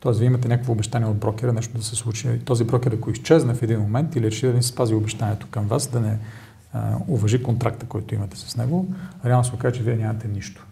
Тоест, 0.00 0.18
вие 0.18 0.26
имате 0.26 0.48
някакво 0.48 0.72
обещание 0.72 1.08
от 1.08 1.16
брокера, 1.16 1.52
нещо 1.52 1.78
да 1.78 1.84
се 1.84 1.96
случи. 1.96 2.38
Този 2.44 2.64
брокер, 2.64 2.92
ако 2.92 3.10
изчезне 3.10 3.54
в 3.54 3.62
един 3.62 3.80
момент 3.80 4.16
или 4.16 4.26
реши 4.26 4.46
да 4.46 4.52
не 4.52 4.62
спази 4.62 4.94
обещанието 4.94 5.46
към 5.50 5.66
вас, 5.66 5.86
да 5.86 6.00
не 6.00 6.18
а, 6.72 6.96
уважи 7.08 7.42
контракта, 7.42 7.86
който 7.86 8.14
имате 8.14 8.36
с 8.36 8.56
него, 8.56 8.86
реално 9.24 9.44
се 9.44 9.54
окаже, 9.54 9.74
че 9.74 9.82
вие 9.82 9.96
нямате 9.96 10.28
нищо. 10.28 10.66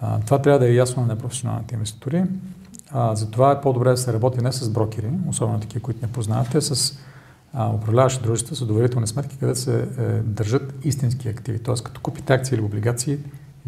А, 0.00 0.20
това 0.20 0.42
трябва 0.42 0.58
да 0.58 0.68
е 0.68 0.74
ясно 0.74 1.02
на 1.02 1.08
непрофесионалните 1.08 1.74
инвеститори. 1.74 2.24
А, 2.90 3.16
затова 3.16 3.52
е 3.52 3.60
по-добре 3.60 3.90
да 3.90 3.96
се 3.96 4.12
работи 4.12 4.44
не 4.44 4.52
с 4.52 4.70
брокери, 4.70 5.10
особено 5.28 5.60
такива, 5.60 5.82
които 5.82 6.06
не 6.06 6.12
познавате, 6.12 6.60
с 6.60 6.98
а, 7.52 7.70
управляващи 7.74 8.22
дружества 8.22 8.56
с 8.56 8.66
доверителни 8.66 9.06
сметки, 9.06 9.36
където 9.40 9.58
се 9.58 9.88
е, 9.98 10.02
държат 10.22 10.74
истински 10.84 11.28
активи. 11.28 11.58
Тоест, 11.58 11.84
като 11.84 12.00
купите 12.00 12.32
акции 12.32 12.54
или 12.54 12.62
облигации, 12.62 13.18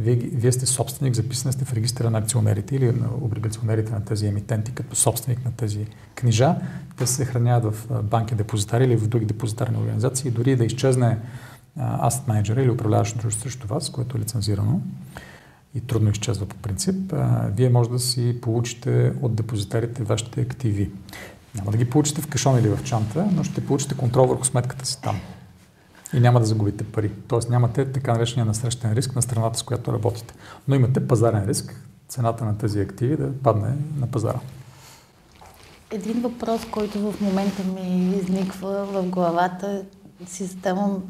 вие, 0.01 0.15
вие 0.15 0.53
сте 0.53 0.67
собственик, 0.67 1.15
записан 1.15 1.53
сте 1.53 1.65
в 1.65 1.73
регистъра 1.73 2.11
на 2.11 2.19
акционерите 2.19 2.77
или 2.77 2.93
на 2.93 3.09
облигационерите 3.21 3.93
на 3.93 4.05
тези 4.05 4.27
емитенти, 4.27 4.73
като 4.73 4.97
собственик 4.97 5.45
на 5.45 5.53
тези 5.53 5.87
книжа. 6.15 6.57
Те 6.99 7.07
се 7.07 7.15
съхраняват 7.15 7.75
в 7.75 8.03
банки 8.03 8.35
депозитари 8.35 8.85
или 8.85 8.97
в 8.97 9.09
други 9.09 9.25
депозитарни 9.25 9.79
организации. 9.79 10.31
Дори 10.31 10.57
да 10.57 10.65
изчезне 10.65 11.19
asset 11.79 12.29
менеджера 12.29 12.63
или 12.63 12.71
управляващ 12.71 13.19
дружество 13.19 13.43
срещу 13.43 13.67
вас, 13.67 13.91
което 13.91 14.17
е 14.17 14.21
лицензирано, 14.21 14.81
и 15.75 15.81
трудно 15.81 16.11
изчезва 16.11 16.47
по 16.47 16.57
принцип, 16.57 17.15
вие 17.57 17.71
може 17.71 17.91
да 17.91 17.99
си 17.99 18.39
получите 18.43 19.13
от 19.23 19.35
депозитарите 19.35 20.03
вашите 20.03 20.41
активи. 20.41 20.91
Няма 21.55 21.71
да 21.71 21.77
ги 21.77 21.91
получите 21.91 22.23
в 22.23 22.27
кашон 22.27 22.59
или 22.59 22.69
в 22.69 22.85
чанта, 22.85 23.29
но 23.33 23.45
ще 23.45 23.67
получите 23.67 23.97
контрол 23.97 24.27
върху 24.27 24.45
сметката 24.45 24.87
си 24.87 25.03
там. 25.03 25.21
И 26.15 26.21
няма 26.21 26.41
да 26.41 26.47
загубите 26.47 26.85
пари. 26.85 27.13
Тоест 27.29 27.51
нямате 27.51 27.93
така 27.93 28.13
наречения 28.13 28.45
насрещен 28.45 28.93
риск 28.93 29.17
на 29.17 29.23
страната, 29.23 29.59
с 29.59 29.63
която 29.63 29.93
работите. 29.93 30.35
Но 30.69 30.75
имате 30.75 31.09
пазарен 31.09 31.49
риск, 31.49 31.85
цената 32.09 32.45
на 32.45 32.59
тези 32.59 32.81
активи 32.81 33.17
да 33.17 33.33
падне 33.43 33.69
на 33.99 34.07
пазара. 34.07 34.41
Един 35.91 36.21
въпрос, 36.21 36.61
който 36.71 37.13
в 37.13 37.21
момента 37.21 37.63
ми 37.65 38.17
изниква 38.17 38.85
в 38.85 39.03
главата, 39.03 39.83
си 40.27 40.45
задавам 40.45 41.03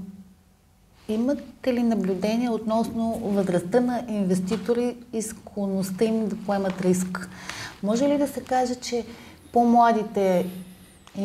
Имате 1.10 1.74
ли 1.74 1.82
наблюдение 1.82 2.50
относно 2.50 3.18
възрастта 3.24 3.80
на 3.80 4.04
инвеститори 4.08 4.96
и 5.12 5.22
склонността 5.22 6.04
им 6.04 6.28
да 6.28 6.36
поемат 6.36 6.80
риск? 6.80 7.28
Може 7.82 8.08
ли 8.08 8.18
да 8.18 8.28
се 8.28 8.40
каже, 8.40 8.74
че 8.74 9.06
по-младите 9.52 10.46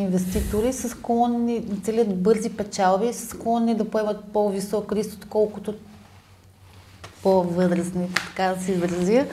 инвеститори 0.02 0.74
са 0.74 0.90
склонни 0.90 1.66
целят 1.84 2.24
бързи 2.24 2.50
печалби, 2.50 3.14
са 3.14 3.28
склонни 3.28 3.76
да 3.76 3.90
поемат 3.90 4.24
по-висок 4.34 4.92
риск, 4.92 5.14
отколкото 5.14 5.74
по-възрастни, 7.24 8.10
така 8.14 8.54
да 8.56 8.62
се 8.62 8.72
изразя, 8.72 9.26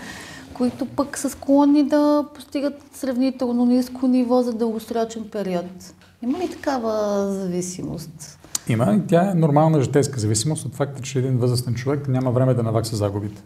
които 0.54 0.86
пък 0.86 1.18
са 1.18 1.30
склонни 1.30 1.82
да 1.82 2.26
постигат 2.34 2.74
сравнително 2.94 3.64
ниско 3.64 4.06
ниво 4.08 4.42
за 4.42 4.52
дългосрочен 4.52 5.24
период. 5.32 5.94
Има 6.22 6.38
ли 6.38 6.50
такава 6.50 7.26
зависимост? 7.32 8.38
Има 8.68 9.00
тя 9.08 9.30
е 9.30 9.34
нормална 9.34 9.82
житейска 9.82 10.20
зависимост 10.20 10.64
от 10.66 10.74
факта, 10.74 11.02
че 11.02 11.18
един 11.18 11.38
възрастен 11.38 11.74
човек 11.74 12.08
няма 12.08 12.30
време 12.30 12.54
да 12.54 12.62
навакса 12.62 12.96
загубите 12.96 13.42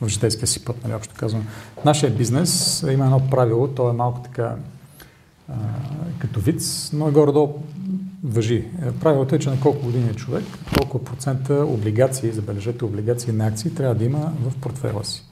в 0.00 0.08
житейския 0.08 0.48
си 0.48 0.64
път, 0.64 0.76
нали, 0.84 0.94
общо 0.94 1.14
казвам. 1.16 1.46
Нашия 1.84 2.12
бизнес 2.12 2.82
има 2.92 3.04
едно 3.04 3.20
правило, 3.30 3.68
то 3.68 3.90
е 3.90 3.92
малко 3.92 4.20
така 4.20 4.56
като 6.18 6.40
виц, 6.40 6.90
но 6.92 7.10
горе-долу 7.10 7.62
въжи. 8.24 8.64
Правилото 9.00 9.34
е, 9.34 9.38
че 9.38 9.50
на 9.50 9.60
колко 9.60 9.86
години 9.86 10.10
е 10.10 10.14
човек, 10.14 10.44
колко 10.78 11.04
процента 11.04 11.54
облигации, 11.54 12.32
забележете, 12.32 12.84
облигации 12.84 13.32
на 13.32 13.46
акции 13.46 13.74
трябва 13.74 13.94
да 13.94 14.04
има 14.04 14.32
в 14.42 14.60
портфела 14.60 15.04
си. 15.04 15.24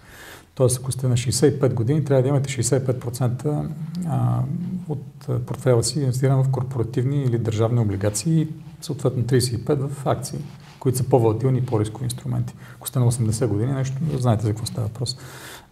Тоест, 0.54 0.78
ако 0.78 0.92
сте 0.92 1.08
на 1.08 1.16
65 1.16 1.74
години, 1.74 2.04
трябва 2.04 2.22
да 2.22 2.28
имате 2.28 2.62
65% 2.62 3.66
а, 4.06 4.42
от 4.88 5.28
портфела 5.46 5.84
си 5.84 6.00
инвестиран 6.00 6.44
в 6.44 6.50
корпоративни 6.50 7.24
или 7.24 7.38
държавни 7.38 7.80
облигации 7.80 8.40
и 8.40 8.48
съответно 8.80 9.22
35% 9.22 9.88
в 9.88 10.06
акции, 10.06 10.38
които 10.78 10.98
са 10.98 11.04
по-валатилни 11.04 11.58
и 11.58 11.66
по-рискови 11.66 12.04
инструменти. 12.04 12.54
Ако 12.76 12.88
сте 12.88 12.98
на 12.98 13.12
80 13.12 13.46
години, 13.46 13.72
нещо, 13.72 13.96
знаете 14.18 14.42
за 14.42 14.48
какво 14.48 14.66
става 14.66 14.86
въпрос. 14.86 15.16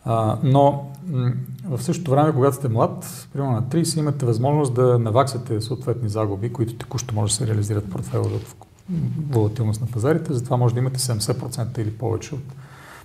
А, 0.04 0.38
но 0.42 0.90
в 1.64 1.82
същото 1.82 2.10
време, 2.10 2.32
когато 2.32 2.56
сте 2.56 2.68
млад, 2.68 3.26
примерно 3.32 3.52
на 3.52 3.62
30, 3.62 3.98
имате 3.98 4.26
възможност 4.26 4.74
да 4.74 4.98
наваксате 4.98 5.60
съответни 5.60 6.08
загуби, 6.08 6.52
които 6.52 6.74
текущо 6.74 7.14
може 7.14 7.32
да 7.32 7.36
се 7.36 7.46
реализират 7.46 7.86
в 7.86 7.90
портфела 7.90 8.24
в 8.24 8.56
волатилност 9.30 9.80
на 9.80 9.86
пазарите, 9.86 10.32
затова 10.32 10.56
може 10.56 10.74
да 10.74 10.80
имате 10.80 10.98
70% 10.98 11.78
или 11.78 11.90
повече 11.90 12.34
от 12.34 12.44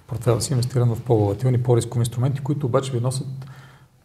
портфела 0.08 0.42
си 0.42 0.54
инвестиран 0.54 0.96
в 0.96 1.02
по-волатилни, 1.02 1.64
по-рискови 1.64 2.02
инструменти, 2.02 2.40
които 2.40 2.66
обаче 2.66 2.92
ви 2.92 3.00
носят 3.00 3.28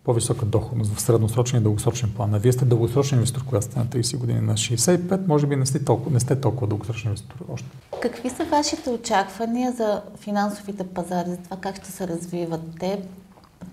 по-висока 0.05 0.47
доходност 0.47 0.95
в 0.95 1.01
средносрочен 1.01 1.59
и 1.59 1.63
дългосрочен 1.63 2.13
план. 2.17 2.35
А 2.35 2.39
вие 2.39 2.53
сте 2.53 2.65
дългосрочен 2.65 3.19
инвестор, 3.19 3.45
когато 3.45 3.67
сте 3.67 3.79
на 3.79 3.87
30 3.87 4.17
години. 4.17 4.41
На 4.41 4.55
65 4.55 5.27
може 5.29 5.47
би 5.47 5.57
не 5.57 5.67
сте 5.67 5.85
толкова, 5.85 6.11
не 6.11 6.21
сте 6.21 6.41
толкова 6.41 6.67
дългосрочен 6.67 7.09
инвестор 7.09 7.37
още. 7.53 7.69
Какви 8.03 8.31
са 8.31 8.45
вашите 8.45 8.91
очаквания 8.91 9.73
за 9.73 10.03
финансовите 10.17 10.85
пазари, 10.85 11.31
за 11.31 11.37
това 11.37 11.57
как 11.57 11.77
ще 11.77 11.91
се 11.91 12.09
развиват 12.09 12.61
те 12.81 13.03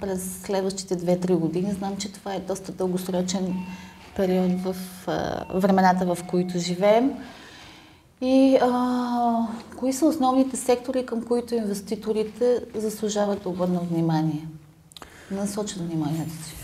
през 0.02 0.42
следващите 0.42 0.98
2-3 0.98 1.36
години? 1.36 1.74
Знам, 1.74 1.98
че 1.98 2.12
това 2.12 2.34
е 2.34 2.40
доста 2.40 2.72
дългосрочен 2.72 3.56
период 4.16 4.62
в 4.62 4.76
а, 5.08 5.46
времената, 5.60 6.16
в 6.16 6.18
които 6.30 6.60
живеем. 6.60 7.12
И 8.22 8.58
а, 8.62 9.48
кои 9.78 9.94
са 9.94 10.06
основните 10.06 10.58
сектори, 10.58 11.06
към 11.06 11.26
които 11.26 11.56
инвеститорите 11.56 12.60
заслужават 12.76 13.44
да 13.44 13.50
внимание? 13.92 14.48
Да 15.32 15.38
насочат 15.38 15.88
вниманието 15.88 16.34
си. 16.34 16.56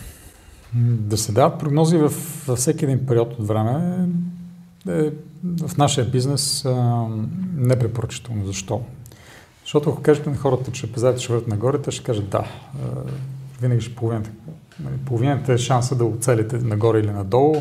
Да 0.83 1.17
се 1.17 1.31
дават 1.31 1.59
прогнози 1.59 1.97
в, 1.97 2.13
във 2.47 2.59
всеки 2.59 2.85
един 2.85 3.05
период 3.05 3.33
от 3.39 3.47
време 3.47 4.07
е 4.87 5.11
в 5.43 5.77
нашия 5.77 6.05
бизнес 6.05 6.65
а, 6.65 7.05
непрепоръчително. 7.55 8.45
Защо? 8.45 8.81
Защото 9.63 9.89
ако 9.89 10.01
кажете 10.01 10.29
на 10.29 10.37
хората, 10.37 10.71
че 10.71 10.91
пазарите 10.91 11.21
ще 11.21 11.33
върват 11.33 11.47
нагоре, 11.47 11.81
те 11.81 11.91
ще 11.91 12.03
кажат 12.03 12.29
да. 12.29 12.45
Винаги 13.61 13.81
ще 13.81 13.95
половината. 13.95 14.29
Нали, 14.79 14.95
половината 15.05 15.53
е 15.53 15.57
шанса 15.57 15.95
да 15.95 16.05
оцелите 16.05 16.57
нагоре 16.57 16.99
или 16.99 17.11
надолу. 17.11 17.55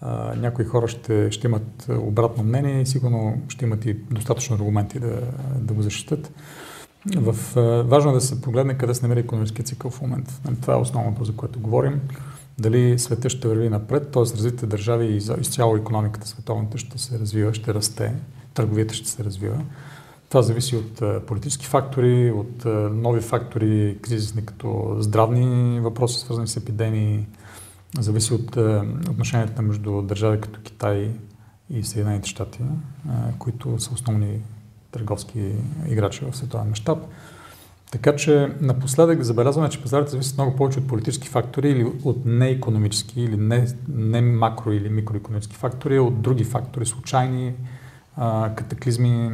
А, 0.00 0.34
някои 0.36 0.64
хора 0.64 0.88
ще, 0.88 1.30
ще 1.30 1.46
имат 1.46 1.86
обратно 1.88 2.44
мнение 2.44 2.80
и 2.80 2.86
сигурно 2.86 3.42
ще 3.48 3.64
имат 3.64 3.86
и 3.86 3.94
достатъчно 3.94 4.56
аргументи 4.56 5.00
да, 5.00 5.20
да 5.56 5.74
го 5.74 5.82
защитат. 5.82 6.32
В, 7.06 7.34
важно 7.82 8.10
е 8.10 8.14
да 8.14 8.20
се 8.20 8.42
погледне 8.42 8.78
къде 8.78 8.94
се 8.94 9.02
намира 9.02 9.20
економическия 9.20 9.64
цикъл 9.64 9.90
в 9.90 10.00
момента. 10.00 10.40
Нали, 10.44 10.56
това 10.60 10.74
е 10.74 10.76
основното, 10.76 11.24
за 11.24 11.36
което 11.36 11.60
говорим. 11.60 12.00
Дали 12.58 12.98
света 12.98 13.30
ще 13.30 13.48
върви 13.48 13.68
напред, 13.68 14.10
т.е. 14.10 14.22
развитите 14.22 14.66
държави 14.66 15.06
и 15.06 15.16
изцяло 15.16 15.76
економиката 15.76 16.28
световната 16.28 16.78
ще 16.78 16.98
се 16.98 17.18
развива, 17.18 17.54
ще 17.54 17.74
расте, 17.74 18.14
търговията 18.54 18.94
ще 18.94 19.08
се 19.08 19.24
развива. 19.24 19.64
Това 20.28 20.42
зависи 20.42 20.76
от 20.76 21.26
политически 21.26 21.66
фактори, 21.66 22.30
от 22.30 22.64
нови 22.92 23.20
фактори, 23.20 23.98
кризисни 24.02 24.46
като 24.46 24.96
здравни 24.98 25.80
въпроси, 25.80 26.18
свързани 26.18 26.48
с 26.48 26.56
епидемии, 26.56 27.26
зависи 27.98 28.34
от 28.34 28.56
отношенията 29.10 29.62
между 29.62 30.02
държави 30.02 30.40
като 30.40 30.60
Китай 30.60 31.10
и 31.70 31.84
Съединените 31.84 32.28
щати, 32.28 32.60
които 33.38 33.80
са 33.80 33.94
основни 33.94 34.40
търговски 34.98 35.52
играчи 35.88 36.24
в 36.24 36.36
световен 36.36 36.68
мащаб. 36.68 36.98
Така 37.90 38.16
че 38.16 38.52
напоследък 38.60 39.22
забелязваме, 39.22 39.68
че 39.68 39.82
пазарите 39.82 40.10
зависят 40.10 40.36
много 40.36 40.56
повече 40.56 40.78
от 40.78 40.88
политически 40.88 41.28
фактори 41.28 41.70
или 41.70 41.92
от 42.04 42.24
неекономически 42.24 43.20
или 43.20 43.36
не, 43.36 43.66
не 43.88 44.20
макро 44.20 44.72
или 44.72 44.88
микроекономически 44.88 45.56
фактори, 45.56 45.98
от 45.98 46.20
други 46.20 46.44
фактори, 46.44 46.86
случайни 46.86 47.54
катаклизми 48.56 49.30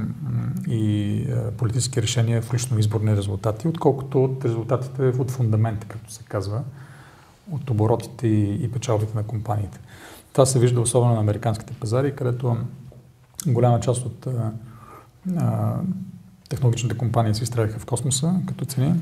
и 0.68 1.26
политически 1.58 2.02
решения, 2.02 2.42
включително 2.42 2.80
изборни 2.80 3.16
резултати, 3.16 3.68
отколкото 3.68 4.24
от 4.24 4.44
резултатите 4.44 5.02
от 5.02 5.30
фундамента, 5.30 5.86
като 5.86 6.12
се 6.12 6.24
казва, 6.24 6.62
от 7.52 7.70
оборотите 7.70 8.26
и, 8.26 8.64
и 8.64 8.70
печалбите 8.70 9.16
на 9.16 9.22
компаниите. 9.22 9.80
Това 10.32 10.46
се 10.46 10.58
вижда 10.58 10.80
особено 10.80 11.14
на 11.14 11.20
американските 11.20 11.72
пазари, 11.72 12.16
където 12.16 12.56
голяма 13.46 13.80
част 13.80 14.06
от 14.06 14.26
а, 14.26 14.52
технологичните 16.48 16.98
компании 16.98 17.34
се 17.34 17.42
изстреляха 17.42 17.78
в 17.78 17.86
космоса 17.86 18.34
като 18.46 18.64
цени, 18.64 18.94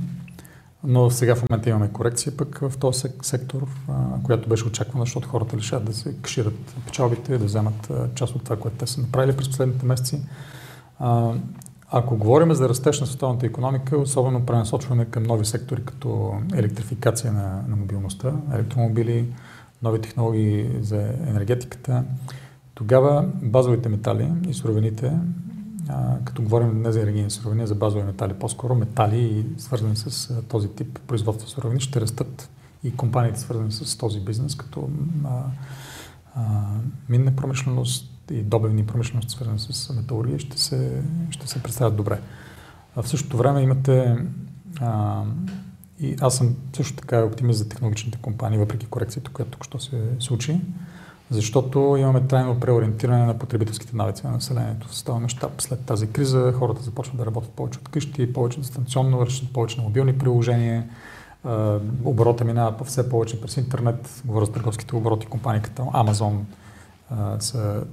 но 0.85 1.11
сега 1.11 1.35
в 1.35 1.43
момента 1.51 1.71
имаме 1.71 1.89
корекция 1.89 2.37
пък 2.37 2.59
в 2.59 2.79
този 2.79 3.09
сектор, 3.23 3.67
която 4.23 4.49
беше 4.49 4.65
очаквана, 4.65 5.05
защото 5.05 5.29
хората 5.29 5.57
решават 5.57 5.85
да 5.85 5.93
се 5.93 6.17
кашират 6.17 6.75
печалбите, 6.87 7.39
да 7.39 7.45
вземат 7.45 7.93
част 8.15 8.35
от 8.35 8.45
това, 8.45 8.57
което 8.57 8.77
те 8.77 8.87
са 8.87 9.01
направили 9.01 9.37
през 9.37 9.49
последните 9.49 9.87
месеци. 9.87 10.23
Ако 11.95 12.17
говорим 12.17 12.53
за 12.53 12.69
растеж 12.69 13.01
на 13.01 13.07
световната 13.07 13.47
економика, 13.47 13.99
особено 13.99 14.47
пренасочване 14.47 15.05
към 15.05 15.23
нови 15.23 15.45
сектори, 15.45 15.85
като 15.85 16.35
електрификация 16.55 17.33
на, 17.33 17.65
на 17.69 17.77
мобилността, 17.77 18.33
електромобили, 18.55 19.33
нови 19.83 20.01
технологии 20.01 20.71
за 20.81 21.15
енергетиката, 21.27 22.05
тогава 22.75 23.29
базовите 23.43 23.89
метали 23.89 24.33
и 24.49 24.55
суровините 24.55 25.13
а, 25.93 26.19
като 26.25 26.43
говорим 26.43 26.83
не 26.83 26.93
за 26.93 27.03
енергийни 27.03 27.31
суровини, 27.31 27.67
за 27.67 27.75
базови 27.75 28.05
метали, 28.05 28.35
по-скоро 28.35 28.75
метали 28.75 29.47
свързани 29.59 29.97
с 29.97 30.31
а, 30.31 30.43
този 30.43 30.69
тип 30.69 30.99
производство 31.07 31.49
суровини 31.49 31.81
ще 31.81 32.01
растат 32.01 32.51
и 32.85 32.97
компаниите 32.97 33.41
свързани 33.41 33.73
с 33.73 33.99
този 33.99 34.21
бизнес, 34.21 34.55
като 34.55 34.89
а, 35.25 35.43
а, 36.35 36.43
минна 37.09 37.37
промишленост 37.37 38.31
и 38.31 38.43
добивни 38.43 38.87
промишлености, 38.87 39.33
свързани 39.33 39.59
с 39.59 39.95
металургия, 39.95 40.39
ще 40.39 40.59
се, 40.59 41.03
ще 41.31 41.49
се 41.49 41.63
представят 41.63 41.97
добре. 41.97 42.21
А 42.97 43.03
в 43.03 43.09
същото 43.09 43.37
време 43.37 43.63
имате 43.63 44.17
а, 44.81 45.23
и 46.01 46.17
аз 46.21 46.37
съм 46.37 46.57
също 46.77 46.97
така 46.97 47.25
оптимист 47.25 47.59
за 47.59 47.69
технологичните 47.69 48.19
компании, 48.19 48.59
въпреки 48.59 48.87
корекцията, 48.87 49.31
която 49.31 49.51
тук 49.51 49.65
що 49.65 49.79
се 49.79 50.03
случи 50.19 50.61
защото 51.33 51.97
имаме 51.99 52.21
трайно 52.21 52.61
преориентиране 52.61 53.27
на 53.27 53.39
потребителските 53.39 53.97
навици 53.97 54.27
на 54.27 54.33
населението 54.33 54.89
в 54.89 54.95
световен 54.95 55.23
мащаб. 55.23 55.61
След 55.61 55.85
тази 55.85 56.13
криза 56.13 56.53
хората 56.53 56.83
започват 56.83 57.17
да 57.17 57.27
работят 57.27 57.51
повече 57.51 57.79
от 57.79 57.89
къщи, 57.89 58.33
повече 58.33 58.61
дистанционно, 58.61 59.19
вършат 59.19 59.53
повече 59.53 59.77
на 59.77 59.83
мобилни 59.83 60.19
приложения, 60.19 60.89
оборота 62.05 62.45
минава 62.45 62.85
все 62.85 63.09
повече 63.09 63.41
през 63.41 63.57
интернет, 63.57 64.23
говоря 64.25 64.47
за 64.47 64.53
търговските 64.53 64.97
обороти, 64.97 65.27
компании 65.27 65.63
като 65.63 65.83
Amazon 65.83 66.39
са 67.39 67.85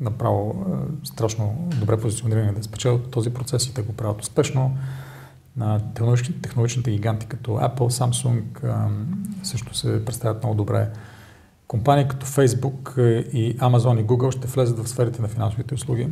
направо 0.00 0.66
страшно 1.04 1.68
добре 1.80 2.00
позиционирани 2.00 2.54
да 2.54 2.62
спечелят 2.62 3.10
този 3.10 3.30
процес 3.30 3.66
и 3.66 3.74
те 3.74 3.82
го 3.82 3.92
правят 3.92 4.22
успешно. 4.22 4.76
На 5.56 5.80
технологичните, 5.94 6.40
технологичните 6.40 6.90
гиганти 6.90 7.26
като 7.26 7.50
Apple, 7.50 7.76
Samsung 7.78 8.42
също 9.42 9.74
се 9.74 10.04
представят 10.04 10.42
много 10.42 10.56
добре. 10.56 10.90
Компании 11.68 12.08
като 12.08 12.26
Facebook 12.26 12.98
е, 12.98 13.38
и 13.38 13.58
Amazon 13.58 14.00
и 14.00 14.06
Google 14.06 14.30
ще 14.30 14.46
влезат 14.46 14.78
в 14.78 14.88
сферите 14.88 15.22
на 15.22 15.28
финансовите 15.28 15.74
услуги, 15.74 16.08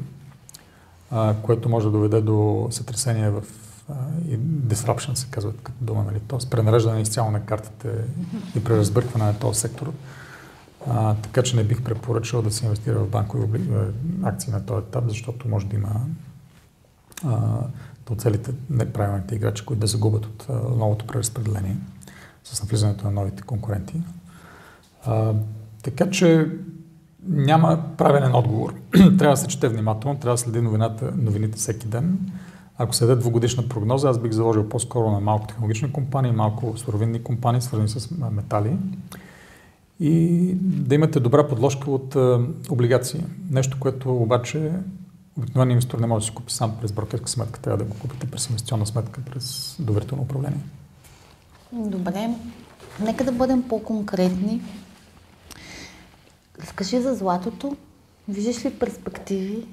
което 1.43 1.69
може 1.69 1.87
да 1.87 1.93
доведе 1.93 2.21
до 2.21 2.69
сътресение 2.71 3.31
в 3.31 3.43
и 4.29 4.39
disruption 4.39 5.15
се 5.15 5.27
казват 5.31 5.61
като 5.63 5.85
дума, 5.85 6.05
нали? 6.05 6.21
т.е. 6.21 6.51
пренареждане 6.51 7.01
изцяло 7.01 7.31
на 7.31 7.45
картите 7.45 7.89
и 8.57 8.65
преразбъркване 8.65 9.25
на 9.25 9.39
този 9.39 9.61
сектор. 9.61 9.93
А, 10.89 11.15
така 11.15 11.43
че 11.43 11.57
не 11.57 11.65
бих 11.65 11.83
препоръчал 11.83 12.43
да 12.43 12.51
се 12.51 12.65
инвестира 12.65 12.99
в 12.99 13.09
банкови 13.09 13.71
акции 14.25 14.53
на 14.53 14.67
този 14.67 14.87
етап, 14.87 15.05
защото 15.09 15.49
може 15.49 15.67
да 15.67 15.77
има 15.77 16.01
а, 17.25 17.61
да 18.11 18.53
неправилните 18.71 19.35
играчи, 19.35 19.67
които 19.67 19.81
да 19.81 19.87
загубят 19.87 20.27
от 20.27 20.47
а, 20.49 20.53
новото 20.53 21.07
преразпределение 21.07 21.77
с 22.45 22.63
навлизането 22.63 23.05
на 23.05 23.11
новите 23.11 23.43
конкуренти. 23.43 24.03
А, 25.07 25.33
така 25.83 26.11
че 26.11 26.51
няма 27.29 27.83
правилен 27.97 28.35
отговор. 28.35 28.75
трябва 28.93 29.31
да 29.31 29.37
се 29.37 29.47
чете 29.47 29.69
внимателно, 29.69 30.19
трябва 30.19 30.35
да 30.35 30.39
следи 30.39 30.61
новината, 30.61 31.13
новините 31.17 31.59
всеки 31.59 31.87
ден. 31.87 32.19
Ако 32.79 32.95
се 32.95 33.07
даде 33.07 33.21
двугодишна 33.21 33.69
прогноза, 33.69 34.09
аз 34.09 34.19
бих 34.19 34.33
заложил 34.33 34.69
по-скоро 34.69 35.11
на 35.11 35.21
малко 35.21 35.47
технологични 35.47 35.93
компании, 35.93 36.33
малко 36.33 36.77
суровинни 36.77 37.23
компании, 37.23 37.61
свързани 37.61 37.89
с 37.89 38.11
метали. 38.31 38.77
И 40.01 40.55
да 40.61 40.95
имате 40.95 41.21
добра 41.21 41.49
подложка 41.49 41.91
от 41.91 42.17
а, 42.17 42.41
облигации. 42.71 43.25
Нещо, 43.51 43.77
което 43.81 44.17
обаче 44.17 44.73
обикновено 45.39 45.73
инвестор 45.73 45.99
не 45.99 46.07
може 46.07 46.23
да 46.23 46.27
си 46.27 46.35
купи 46.35 46.53
сам 46.53 46.77
през 46.81 46.93
брокерска 46.93 47.29
сметка, 47.29 47.61
трябва 47.61 47.79
да 47.79 47.85
го 47.85 47.99
купите 47.99 48.27
през 48.27 48.47
инвестиционна 48.47 48.87
сметка, 48.87 49.21
през 49.21 49.77
доверително 49.79 50.23
управление. 50.23 50.61
Добре, 51.73 52.31
нека 53.01 53.25
да 53.25 53.33
бъдем 53.33 53.63
по-конкретни. 53.69 54.63
Разкажи 56.61 57.01
за 57.01 57.15
златото. 57.15 57.77
Виждаш 58.29 58.65
ли 58.65 58.71
перспективи 58.71 59.67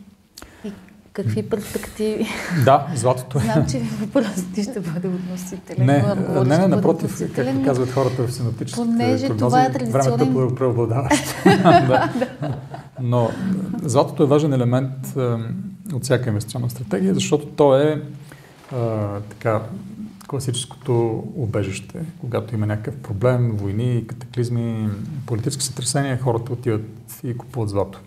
и 0.66 0.72
какви 1.14 1.50
перспективи? 1.50 2.28
Да, 2.66 2.88
златото 2.96 3.38
е. 3.38 3.42
Знам, 3.42 3.66
че 3.72 3.80
въпросът 3.80 4.54
ти 4.54 4.64
ще 4.64 4.80
бъде 4.80 5.08
относителен. 5.08 5.86
Не, 5.86 6.16
не, 6.46 6.58
не, 6.58 6.68
напротив, 6.68 7.32
както 7.36 7.64
казват 7.66 7.92
хората 7.92 8.28
в 8.28 8.34
синоптическите 8.34 8.86
Понеже 8.86 9.28
прогнози, 9.28 9.40
това 9.40 9.64
е 9.64 9.72
традиционен... 9.72 10.34
времето 10.34 10.56
преобладава. 10.56 11.10
да. 11.46 12.12
Но 13.02 13.30
златото 13.84 14.24
е 14.24 14.26
важен 14.26 14.54
елемент 14.54 15.18
от 15.94 16.04
всяка 16.04 16.30
инвестиционна 16.30 16.70
стратегия, 16.70 17.14
защото 17.14 17.46
то 17.46 17.78
е 17.78 18.02
а, 18.76 19.08
така, 19.20 19.62
класическото 20.28 21.24
убежище. 21.36 22.06
Когато 22.20 22.56
има 22.56 22.66
някакъв 22.66 22.98
проблем, 22.98 23.52
войни, 23.52 24.08
катаклизми, 24.08 24.90
политически 25.26 25.64
сътресения, 25.64 26.20
хората 26.20 26.54
отиват 26.54 26.86
и 27.24 27.38
купуват 27.38 27.70
злато. 27.70 28.00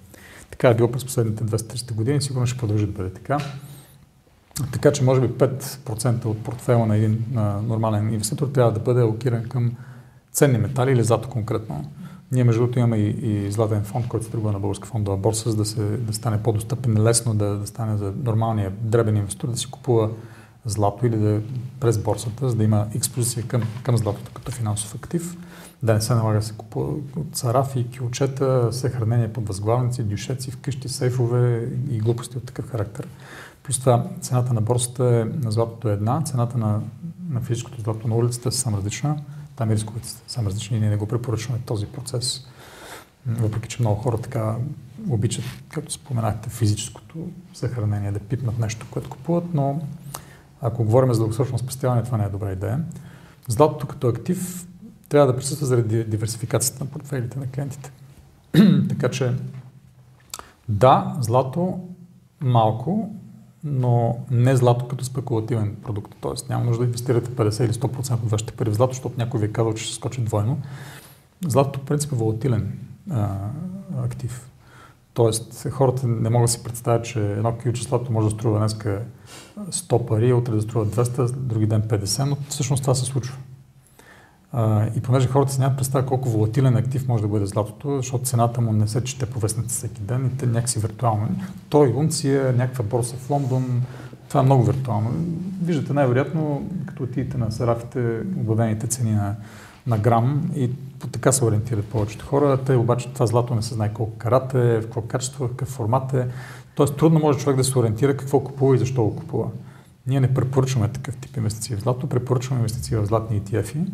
Така 0.51 0.69
е 0.69 0.75
било 0.75 0.91
през 0.93 1.05
последните 1.05 1.45
200-300 1.45 1.95
години, 1.95 2.23
сигурно 2.23 2.47
ще 2.47 2.59
продължи 2.59 2.87
да 2.87 2.93
бъде 2.93 3.11
така. 3.11 3.39
Така 4.73 4.93
че 4.93 5.05
може 5.05 5.21
би 5.21 5.29
5% 5.29 6.25
от 6.25 6.45
портфела 6.45 6.87
на 6.87 6.97
един 6.97 7.25
на 7.33 7.63
нормален 7.63 8.13
инвеститор 8.13 8.47
трябва 8.47 8.73
да 8.73 8.81
бъде 8.81 9.01
алокиран 9.01 9.49
към 9.49 9.73
ценни 10.33 10.59
метали 10.59 10.93
или 10.93 11.05
злато 11.05 11.29
конкретно. 11.29 11.91
Ние 12.33 12.45
между 12.45 12.61
другото 12.61 12.79
имаме 12.79 12.97
и, 12.97 13.09
и 13.09 13.51
златен 13.51 13.85
фонд, 13.85 14.09
който 14.09 14.27
се 14.27 14.33
тръгва 14.33 14.53
на 14.53 14.61
българска 14.61 14.89
фондова 14.89 15.17
борса, 15.17 15.51
за 15.51 15.57
да, 15.57 15.65
се, 15.65 15.83
да 15.83 16.13
стане 16.13 16.43
по-достъпен, 16.43 17.03
лесно 17.03 17.35
да, 17.35 17.57
да 17.57 17.67
стане 17.67 17.97
за 17.97 18.13
нормалния 18.25 18.73
дребен 18.81 19.17
инвестор 19.17 19.49
да 19.49 19.57
си 19.57 19.71
купува 19.71 20.11
злато 20.65 21.07
или 21.07 21.17
да 21.17 21.41
през 21.81 21.99
борсата, 21.99 22.49
за 22.49 22.57
да 22.57 22.65
има 22.65 22.87
експозиция 22.95 23.47
към, 23.47 23.63
към 23.83 23.97
златото 23.97 24.33
като 24.35 24.53
финансов 24.53 24.95
актив, 24.95 25.37
да 25.83 25.95
не 25.95 26.01
се 26.01 26.15
налага 26.15 26.39
да 26.39 26.45
се 26.45 26.55
купува 26.55 26.93
от 27.17 27.37
сарафи, 27.37 27.87
килчета, 27.91 28.69
съхранение 28.73 29.33
под 29.33 29.49
възглавници, 29.49 30.03
дюшеци 30.03 30.51
вкъщи, 30.51 30.89
сейфове 30.89 31.69
и 31.91 31.99
глупости 31.99 32.37
от 32.37 32.45
такъв 32.45 32.71
характер. 32.71 33.09
Плюс 33.63 33.79
това 33.79 34.07
цената 34.21 34.55
на 34.55 34.61
борсата 34.61 35.05
е, 35.05 35.45
на 35.45 35.51
златото 35.51 35.89
е 35.89 35.93
една, 35.93 36.23
цената 36.23 36.59
на, 36.59 36.81
на 37.29 37.41
физическото 37.41 37.81
злато 37.81 38.09
на 38.09 38.17
улицата 38.17 38.49
е 38.49 38.53
съвсем 38.53 38.75
различна. 38.75 39.17
Там 39.57 39.71
и 39.71 39.75
рисковете 39.75 40.09
са 40.09 40.17
съвсем 40.17 40.47
различни 40.47 40.77
и 40.77 40.81
ние 40.81 40.91
не 40.91 40.97
го 40.97 41.07
препоръчваме 41.07 41.61
този 41.67 41.87
процес. 41.87 42.47
Въпреки, 43.27 43.69
че 43.69 43.83
много 43.83 44.03
хора 44.03 44.19
така 44.19 44.57
обичат, 45.09 45.45
както 45.69 45.93
споменахте, 45.93 46.51
физическото 46.51 47.29
съхранение, 47.55 48.13
да 48.13 48.19
пипнат 48.19 48.59
нещо, 48.59 48.87
което 48.91 49.11
купуват, 49.11 49.45
но 49.55 49.81
ако 50.61 50.85
говорим 50.85 51.13
за 51.13 51.21
дългосрочно 51.21 51.59
спестяване, 51.59 52.03
това 52.03 52.19
не 52.19 52.25
е 52.25 52.29
добра 52.29 52.53
идея. 52.53 52.85
Златото 53.49 53.87
като 53.87 54.09
актив 54.09 54.67
трябва 55.09 55.33
да 55.33 55.37
присъства 55.37 55.67
заради 55.67 56.05
диверсификацията 56.05 56.85
на 56.85 56.91
портфелите 56.91 57.39
на 57.39 57.47
клиентите. 57.47 57.93
така 58.89 59.09
че, 59.09 59.35
да, 60.69 61.17
злато 61.21 61.81
малко, 62.41 63.15
но 63.65 64.19
не 64.31 64.57
злато 64.57 64.89
като 64.89 65.05
спекулативен 65.05 65.77
продукт. 65.83 66.15
Тоест 66.21 66.49
няма 66.49 66.65
нужда 66.65 66.83
да 66.83 66.87
инвестирате 66.87 67.31
50 67.31 67.65
или 67.65 67.73
100% 67.73 68.13
от 68.13 68.31
вашите 68.31 68.53
пари 68.53 68.71
в 68.71 68.75
злато, 68.75 68.93
защото 68.93 69.15
някой 69.19 69.41
ви 69.41 69.47
е 69.47 69.53
казал, 69.53 69.75
че 69.75 69.85
ще 69.85 69.95
скочи 69.95 70.21
двойно. 70.21 70.59
Златото, 71.47 71.81
в 71.81 71.85
принцип, 71.85 72.13
е 72.13 72.15
волатилен 72.15 72.79
а, 73.11 73.37
актив. 74.05 74.50
Тоест, 75.15 75.69
хората 75.71 76.07
не 76.07 76.31
могат 76.31 76.47
да 76.47 76.53
си 76.53 76.63
представят, 76.63 77.05
че 77.05 77.33
едно 77.33 77.59
килче 77.59 77.83
злато 77.83 78.13
може 78.13 78.29
да 78.29 78.35
струва 78.35 78.59
днеска 78.59 79.03
100 79.71 80.07
пари, 80.07 80.33
утре 80.33 80.53
да 80.53 80.63
струва 80.63 80.87
200, 80.87 81.33
други 81.33 81.67
ден 81.67 81.83
50, 81.83 82.25
но 82.25 82.37
всъщност 82.49 82.83
това 82.83 82.95
се 82.95 83.05
случва. 83.05 83.37
И 84.97 85.01
понеже 85.03 85.29
хората 85.29 85.53
си 85.53 85.61
нямат 85.61 85.77
представа 85.77 86.07
колко 86.07 86.29
волатилен 86.29 86.77
актив 86.77 87.09
може 87.09 87.23
да 87.23 87.29
бъде 87.29 87.47
златото, 87.47 87.97
защото 87.97 88.25
цената 88.25 88.61
му 88.61 88.73
не 88.73 88.89
се 88.89 89.05
чете 89.05 89.27
по 89.27 89.39
вестниците 89.39 89.75
всеки 89.75 90.01
ден 90.01 90.27
и 90.27 90.37
те 90.37 90.47
някакси 90.47 90.79
виртуално. 90.79 91.29
Той 91.69 91.93
унция, 91.97 92.53
някаква 92.53 92.85
борса 92.85 93.17
в 93.17 93.31
Лондон, 93.31 93.83
това 94.29 94.41
е 94.41 94.45
много 94.45 94.65
виртуално. 94.65 95.11
Виждате 95.63 95.93
най-вероятно, 95.93 96.71
като 96.87 97.03
отидете 97.03 97.39
на 97.39 97.53
сарафите, 97.53 98.21
обявените 98.37 98.87
цени 98.87 99.13
на, 99.13 99.37
на 99.87 99.99
грам 99.99 100.51
и 100.57 100.71
така 101.13 101.33
се 101.33 101.45
ориентират 101.45 101.85
повечето 101.85 102.27
хора. 102.27 102.59
Те 102.67 102.77
обаче 102.77 103.13
това 103.13 103.27
злато 103.27 103.55
не 103.55 103.63
се 103.63 103.75
знае 103.75 103.93
колко 103.93 104.19
карат 104.19 104.55
е, 104.55 104.81
в 104.81 104.83
какво 104.83 105.01
качество, 105.01 105.47
в 105.47 105.51
какъв 105.51 105.69
формат 105.69 106.15
е. 106.15 106.29
Тоест 106.75 106.97
трудно 106.97 107.21
може 107.21 107.39
човек 107.39 107.57
да 107.57 107.65
се 107.65 107.79
ориентира 107.79 108.17
какво 108.17 108.41
купува 108.41 108.75
и 108.75 108.79
защо 108.79 109.03
го 109.03 109.17
купува. 109.17 109.49
Ние 110.07 110.21
не 110.21 110.35
препоръчваме 110.35 110.89
такъв 110.89 111.17
тип 111.17 111.37
инвестиции 111.37 111.77
в 111.77 111.81
злато, 111.81 112.07
препоръчваме 112.07 112.59
инвестиции 112.61 112.97
в 112.97 113.07
златни 113.07 113.43
ETF, 113.43 113.87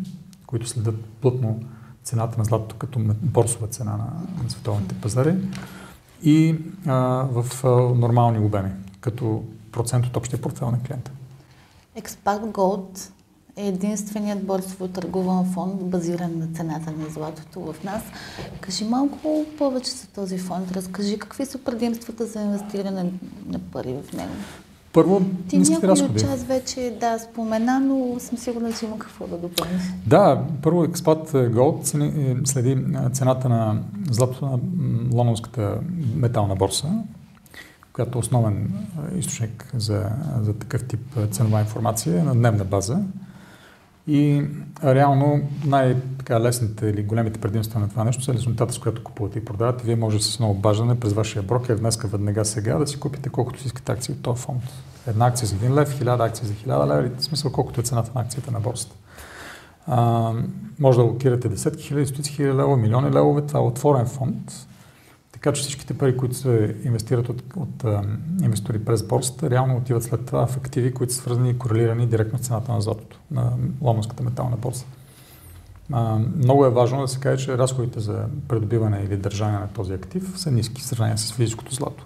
които 0.45 0.67
следят 0.67 1.05
плътно 1.05 1.59
цената 2.03 2.37
на 2.37 2.45
златото 2.45 2.75
като 2.75 2.99
борсова 3.21 3.67
цена 3.67 3.91
на, 3.91 4.07
на 4.43 4.49
световните 4.49 4.95
пазари 4.95 5.35
и 6.23 6.55
а, 6.85 6.93
в 7.31 7.63
а, 7.63 7.69
нормални 7.95 8.39
обеми, 8.39 8.69
като 8.99 9.43
процент 9.71 10.05
от 10.05 10.17
общия 10.17 10.41
портфел 10.41 10.71
на 10.71 10.79
клиента. 10.83 11.11
Експарт 11.95 12.41
Gold 12.41 13.11
е 13.57 13.67
единственият 13.67 14.43
борсово 14.43 14.87
търгуван 14.87 15.45
фонд, 15.53 15.83
базиран 15.83 16.39
на 16.39 16.47
цената 16.47 16.91
на 16.91 17.09
златото 17.09 17.59
в 17.59 17.83
нас. 17.83 18.01
Кажи 18.61 18.85
малко 18.85 19.45
повече 19.57 19.91
за 19.91 20.07
този 20.07 20.37
фонд. 20.37 20.71
Разкажи 20.71 21.19
какви 21.19 21.45
са 21.45 21.57
предимствата 21.57 22.25
за 22.25 22.41
инвестиране 22.41 23.11
на 23.47 23.59
пари 23.59 23.95
в 24.03 24.13
него. 24.13 24.33
Първо, 24.93 25.21
Ти 25.49 25.57
някой 25.57 25.89
разходи. 25.89 26.19
час 26.19 26.43
вече 26.43 26.97
да 26.99 27.19
спомена, 27.19 27.79
но 27.79 28.19
съм 28.19 28.37
сигурна, 28.37 28.73
че 28.73 28.85
има 28.85 28.99
какво 28.99 29.27
да 29.27 29.37
допълниш. 29.37 29.81
Да, 30.05 30.43
първо 30.61 30.83
Експат 30.83 31.31
Gold 31.31 32.03
е, 32.41 32.45
следи 32.45 32.77
цената 33.13 33.49
на 33.49 33.79
златото 34.11 34.45
на 34.45 34.59
лондонската 35.13 35.77
метална 36.15 36.55
борса, 36.55 36.87
която 37.93 38.17
е 38.17 38.19
основен 38.19 38.73
източник 39.17 39.71
за, 39.77 40.09
за 40.41 40.53
такъв 40.53 40.87
тип 40.87 41.17
ценова 41.31 41.59
информация 41.59 42.23
на 42.23 42.33
дневна 42.33 42.63
база. 42.63 42.99
И 44.07 44.43
реално 44.83 45.41
най-лесните 45.65 46.87
или 46.87 47.03
големите 47.03 47.39
предимства 47.39 47.79
на 47.79 47.89
това 47.89 48.03
нещо 48.03 48.23
са 48.23 48.33
леснотата, 48.33 48.73
с 48.73 48.79
която 48.79 49.03
купувате 49.03 49.39
и 49.39 49.45
продавате. 49.45 49.83
Вие 49.83 49.95
може 49.95 50.19
с 50.19 50.39
много 50.39 50.53
бажане 50.53 50.99
през 50.99 51.13
вашия 51.13 51.43
брокер 51.43 51.75
днеска, 51.75 52.07
веднага 52.07 52.45
сега 52.45 52.77
да 52.77 52.87
си 52.87 52.99
купите 52.99 53.29
колкото 53.29 53.59
си 53.59 53.67
искате 53.67 53.91
акции 53.91 54.13
от 54.13 54.21
този 54.21 54.41
фонд. 54.41 54.63
Една 55.07 55.25
акция 55.25 55.47
за 55.47 55.55
1 55.55 55.73
лев, 55.73 55.99
1000 55.99 56.27
акции 56.27 56.47
за 56.47 56.53
1000 56.53 57.03
лев, 57.03 57.17
в 57.17 57.23
смисъл 57.23 57.51
колкото 57.51 57.81
е 57.81 57.83
цената 57.83 58.11
на 58.15 58.21
акцията 58.21 58.51
на 58.51 58.59
борсата. 58.59 58.95
А, 59.87 60.33
може 60.79 60.97
да 60.97 61.03
локирате 61.03 61.49
десетки 61.49 61.83
хиляди, 61.83 62.05
стотици 62.05 62.31
хиляди 62.31 62.57
лева, 62.57 62.77
милиони 62.77 63.11
левове. 63.11 63.41
Това 63.41 63.59
е 63.59 63.63
отворен 63.63 64.05
фонд 64.05 64.67
така 65.37 65.51
че 65.51 65.61
всичките 65.61 65.93
пари, 65.93 66.17
които 66.17 66.35
се 66.35 66.75
инвестират 66.83 67.29
от, 67.29 67.43
от 67.55 67.83
а, 67.83 68.01
инвестори 68.43 68.85
през 68.85 69.03
борсата, 69.03 69.49
реално 69.49 69.77
отиват 69.77 70.03
след 70.03 70.25
това 70.25 70.47
в 70.47 70.57
активи, 70.57 70.93
които 70.93 71.13
са 71.13 71.19
свързани 71.19 71.49
и 71.49 71.57
корелирани 71.57 72.07
директно 72.07 72.39
с 72.39 72.41
цената 72.41 72.71
на 72.71 72.81
златото, 72.81 73.19
на 73.31 73.51
лондонската 73.81 74.23
метална 74.23 74.57
борса. 74.57 74.85
А, 75.91 76.19
много 76.37 76.65
е 76.65 76.69
важно 76.69 77.01
да 77.01 77.07
се 77.07 77.19
каже, 77.19 77.45
че 77.45 77.57
разходите 77.57 77.99
за 77.99 78.25
придобиване 78.47 79.03
или 79.05 79.17
държане 79.17 79.59
на 79.59 79.67
този 79.67 79.93
актив 79.93 80.33
са 80.35 80.51
ниски 80.51 80.81
в 80.81 80.85
сравнение 80.85 81.17
с 81.17 81.33
физическото 81.33 81.75
злато. 81.75 82.05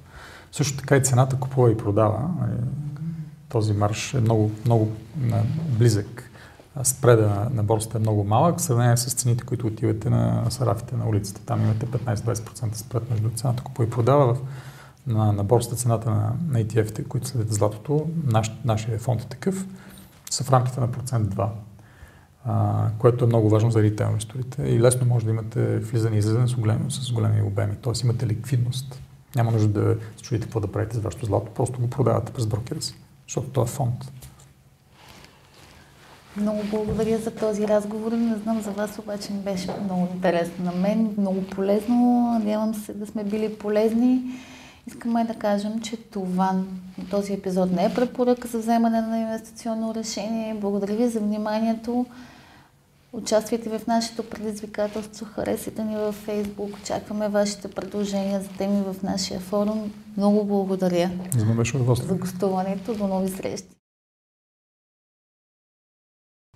Също 0.52 0.78
така 0.78 0.98
и 0.98 1.04
цената 1.04 1.36
купува 1.36 1.72
и 1.72 1.78
продава. 1.78 2.30
Нали, 2.39 2.58
този 3.50 3.74
марш 3.74 4.13
е 4.13 4.20
много, 4.20 4.52
много 4.65 4.91
близък 5.78 6.31
спреда 6.84 7.28
на, 7.28 7.50
на 7.54 7.64
борсата 7.64 7.98
е 7.98 8.02
много 8.02 8.24
малък, 8.24 8.58
в 8.58 8.62
сравнение 8.62 8.98
с 8.98 9.14
цените, 9.14 9.44
които 9.44 9.68
отивате 9.68 10.10
на 10.10 10.46
сарафите 10.50 10.96
на 10.96 11.10
улицата. 11.10 11.42
Там 11.46 11.62
имате 11.62 11.86
15-20% 11.86 12.74
спред 12.74 13.10
между 13.10 13.30
цената 13.30 13.64
купува 13.64 13.88
и 13.88 13.90
продава. 13.90 14.38
На, 15.08 15.34
на 15.34 15.44
борсата 15.44 15.76
цената 15.76 16.10
на, 16.10 16.34
на 16.48 16.64
ETF-те, 16.64 17.04
които 17.04 17.28
следят 17.28 17.54
златото, 17.54 18.10
наш, 18.26 18.52
нашия 18.66 19.00
фонд 19.00 19.22
е 19.22 19.26
такъв, 19.26 19.66
са 20.30 20.44
в 20.44 20.52
рамките 20.52 20.80
на 20.80 20.92
процент 20.92 21.36
2, 21.36 21.48
а, 22.46 22.88
което 23.00 23.24
е 23.24 23.28
много 23.28 23.50
важно 23.50 23.72
за 23.72 23.82
ритейл 23.82 24.08
инвесторите. 24.08 24.64
И 24.64 24.82
лесно 24.82 25.08
може 25.08 25.26
да 25.26 25.32
имате 25.32 25.80
влизане 25.80 26.16
и 26.16 26.20
излизане 26.20 26.48
с 26.48 26.56
големи, 26.56 26.92
с 26.92 27.12
големи 27.12 27.42
обеми, 27.42 27.76
т.е. 27.76 27.94
имате 28.04 28.28
ликвидност. 28.28 29.02
Няма 29.36 29.52
нужда 29.52 29.68
да 29.68 29.98
се 30.18 30.24
чудите 30.24 30.46
какво 30.46 30.60
да 30.60 30.72
правите 30.72 30.98
с 30.98 31.00
вашето 31.00 31.26
злато, 31.26 31.52
просто 31.52 31.80
го 31.80 31.90
продавате 31.90 32.34
през 32.34 32.48
брокера 32.48 32.82
си, 32.82 32.96
защото 33.28 33.48
това 33.48 33.64
е 33.64 33.68
фонд. 33.68 34.12
Много 36.38 36.62
благодаря 36.72 37.17
за 37.17 37.32
този 37.32 37.67
разговор. 37.67 38.12
Не 38.12 38.36
знам 38.36 38.62
за 38.62 38.72
вас, 38.72 39.00
обаче 39.00 39.34
ми 39.34 39.39
беше 39.39 39.67
много 39.84 40.08
интересно 40.13 40.65
на 40.65 40.72
мен, 40.72 41.15
много 41.17 41.41
полезно. 41.41 42.30
Надявам 42.34 42.74
се 42.74 42.94
да 42.94 43.06
сме 43.08 43.24
били 43.24 43.56
полезни. 43.56 44.22
Искаме 44.88 45.24
да 45.24 45.34
кажем, 45.34 45.82
че 45.82 45.98
това, 45.98 46.63
този 47.10 47.34
епизод 47.34 47.72
не 47.72 47.86
е 47.86 47.94
препоръка 47.94 48.48
за 48.48 48.60
вземане 48.60 49.02
на 49.02 49.20
инвестиционно 49.20 49.96
решение. 49.96 50.54
Благодаря 50.54 50.96
ви 50.96 51.08
за 51.08 51.20
вниманието. 51.20 52.06
Участвайте 53.13 53.70
в 53.70 53.88
нашето 53.88 54.30
предизвикателство, 54.30 55.26
харесайте 55.26 55.84
ни 55.84 55.96
във 55.96 56.15
Фейсбук, 56.15 56.78
очакваме 56.84 57.30
вашите 57.30 57.67
предложения 57.67 58.41
за 58.41 58.50
теми 58.50 58.82
в 58.82 58.96
нашия 59.04 59.39
форум. 59.39 59.91
Много 60.17 60.46
благодаря 60.46 61.10
за, 61.38 61.46
беше 61.46 61.78
за 61.78 62.15
гостуването. 62.15 62.94
До 62.94 63.08
нови 63.08 63.30
срещи! 63.30 63.81